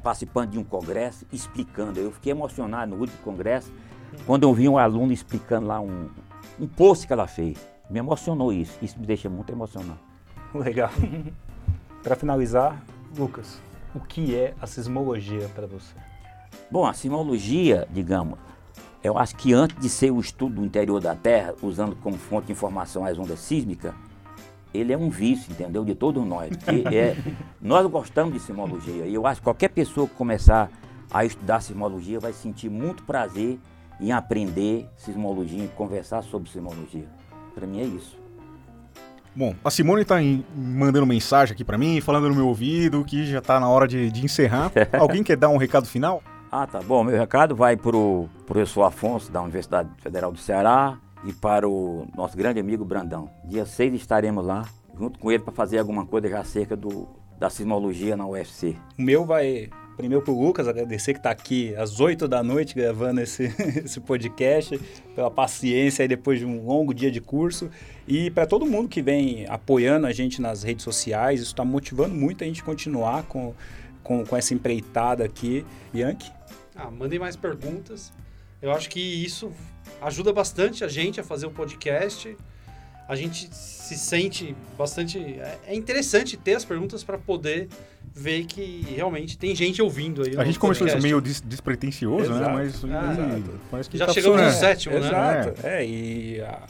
[0.01, 1.99] participando de um congresso, explicando.
[1.99, 3.71] Eu fiquei emocionado no último congresso,
[4.25, 6.09] quando eu vi um aluno explicando lá um,
[6.59, 7.57] um post que ela fez.
[7.89, 8.77] Me emocionou isso.
[8.81, 9.99] Isso me deixa muito emocionado.
[10.53, 10.91] Legal.
[12.01, 12.81] para finalizar,
[13.17, 13.59] Lucas,
[13.95, 15.95] o que é a sismologia para você?
[16.69, 18.37] Bom, a sismologia, digamos,
[19.03, 22.47] eu acho que antes de ser o estudo do interior da Terra, usando como fonte
[22.47, 23.93] de informação as ondas sísmicas,
[24.73, 25.83] ele é um vício, entendeu?
[25.83, 26.51] De todos nós.
[26.91, 27.15] É,
[27.61, 30.69] nós gostamos de sismologia e eu acho que qualquer pessoa que começar
[31.11, 33.59] a estudar sismologia vai sentir muito prazer
[33.99, 37.07] em aprender sismologia, em conversar sobre sismologia.
[37.53, 38.23] Para mim é isso.
[39.35, 40.17] Bom, a Simone está
[40.55, 44.11] mandando mensagem aqui para mim, falando no meu ouvido que já está na hora de,
[44.11, 44.71] de encerrar.
[44.99, 46.21] Alguém quer dar um recado final?
[46.51, 47.03] Ah, tá bom.
[47.03, 52.07] Meu recado vai para o professor Afonso, da Universidade Federal do Ceará, e para o
[52.15, 53.27] nosso grande amigo Brandão.
[53.43, 57.07] Dia 6 estaremos lá, junto com ele, para fazer alguma coisa já acerca do,
[57.39, 58.75] da sismologia na UFC.
[58.99, 62.75] O meu vai primeiro para o Lucas, agradecer que está aqui às 8 da noite
[62.75, 63.43] gravando esse,
[63.83, 64.79] esse podcast,
[65.15, 67.69] pela paciência aí depois de um longo dia de curso.
[68.07, 72.13] E para todo mundo que vem apoiando a gente nas redes sociais, isso está motivando
[72.13, 73.53] muito a gente continuar com,
[74.03, 75.65] com, com essa empreitada aqui.
[75.91, 76.31] Bianchi?
[76.75, 78.11] Ah, mandem mais perguntas.
[78.61, 79.51] Eu acho que isso
[80.01, 82.35] ajuda bastante a gente a fazer o podcast.
[83.13, 85.19] A gente se sente bastante.
[85.19, 87.69] É, é interessante ter as perguntas para poder
[88.11, 90.35] ver que realmente tem gente ouvindo aí.
[90.35, 92.47] A gente começou isso meio des despretensioso, né?
[92.49, 93.39] Mas ah,
[93.69, 95.07] parece que já tá chegamos no sétimo, né?
[95.07, 95.67] Exato.
[95.67, 96.67] É, é e a,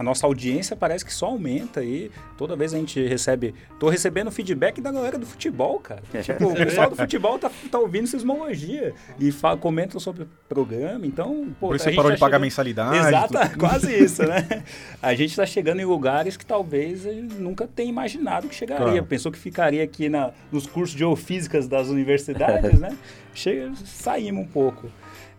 [0.00, 2.10] a nossa audiência parece que só aumenta aí.
[2.38, 3.54] Toda vez a gente recebe.
[3.78, 6.00] Tô recebendo feedback da galera do futebol, cara.
[6.24, 11.06] tipo, o pessoal do futebol tá, tá ouvindo sismologia e fala, comentam sobre o programa.
[11.06, 12.96] Então, pô, Por isso você parou tá de pagar mensalidade.
[12.96, 14.64] Exato, quase isso, né?
[15.02, 17.04] A gente está chegando em lugares que talvez
[17.38, 18.86] nunca tenha imaginado que chegaria.
[18.86, 19.04] Claro.
[19.04, 22.96] Pensou que ficaria aqui na, nos cursos de geofísicas das universidades, né?
[23.34, 24.90] Chega, saímos um pouco.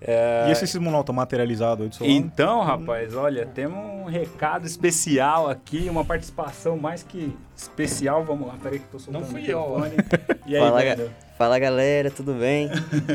[0.02, 0.48] É...
[0.50, 2.68] E esse simonauta materializado aí do seu Então, lado?
[2.82, 8.24] rapaz, olha, temos um recado especial aqui, uma participação mais que especial.
[8.26, 9.78] Vamos lá, peraí que eu tô soltando Não fui eu.
[10.48, 10.98] E aí, Fala, ga
[11.38, 12.70] Fala galera, tudo bem?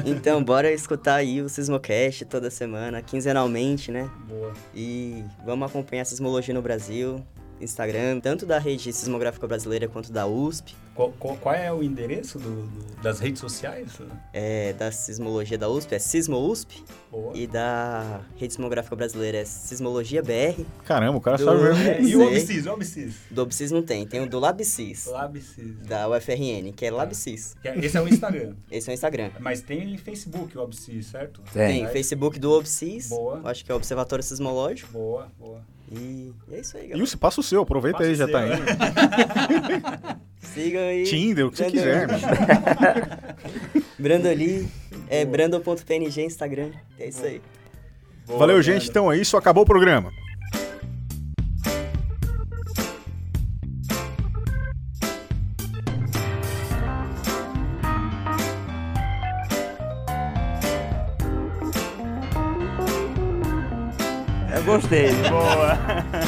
[0.05, 4.09] então, bora escutar aí o Sismocast toda semana, quinzenalmente, né?
[4.29, 4.53] Boa.
[4.75, 7.21] E vamos acompanhar a sismologia no Brasil.
[7.61, 10.75] Instagram, tanto da rede sismográfica brasileira quanto da USP.
[10.95, 13.91] Qual, qual, qual é o endereço do, do, das redes sociais?
[14.33, 16.83] É, da sismologia da USP é Sismo USP.
[17.11, 17.37] Boa.
[17.37, 20.65] E da rede sismográfica brasileira é Sismologia BR.
[20.85, 21.45] Caramba, o cara do...
[21.45, 21.83] sabe mesmo.
[21.83, 23.15] É, e o OBSIS, o OBSIS?
[23.31, 25.07] Do OBSIS não tem, tem o do LabSIS.
[25.07, 25.77] LabSIS.
[25.87, 26.97] Da UFRN, que é tá.
[26.97, 27.55] LabSIS.
[27.63, 28.55] esse é o Instagram.
[28.71, 29.31] esse é o Instagram.
[29.39, 31.43] Mas tem Facebook o OBSIS, certo?
[31.53, 33.11] Tem, tem Facebook do OBSIS.
[33.11, 33.43] Boa.
[33.45, 34.93] Acho que é o Observatório Sismológico.
[34.93, 35.76] Boa, boa.
[35.93, 37.05] E, e é isso aí, E galera.
[37.05, 40.17] o passa o seu, aproveita Passa aí, já seu, tá aí.
[40.41, 41.05] Sigam aí.
[41.05, 42.07] Tinder, o que você Brandon- quiser.
[43.99, 44.69] Brandoli,
[45.09, 46.71] é brando.png Instagram.
[46.99, 47.41] É isso aí.
[48.27, 48.89] Valeu, gente.
[48.91, 50.11] Então é isso, acabou o programa.
[64.87, 65.13] Gostei.
[65.29, 65.77] Boa.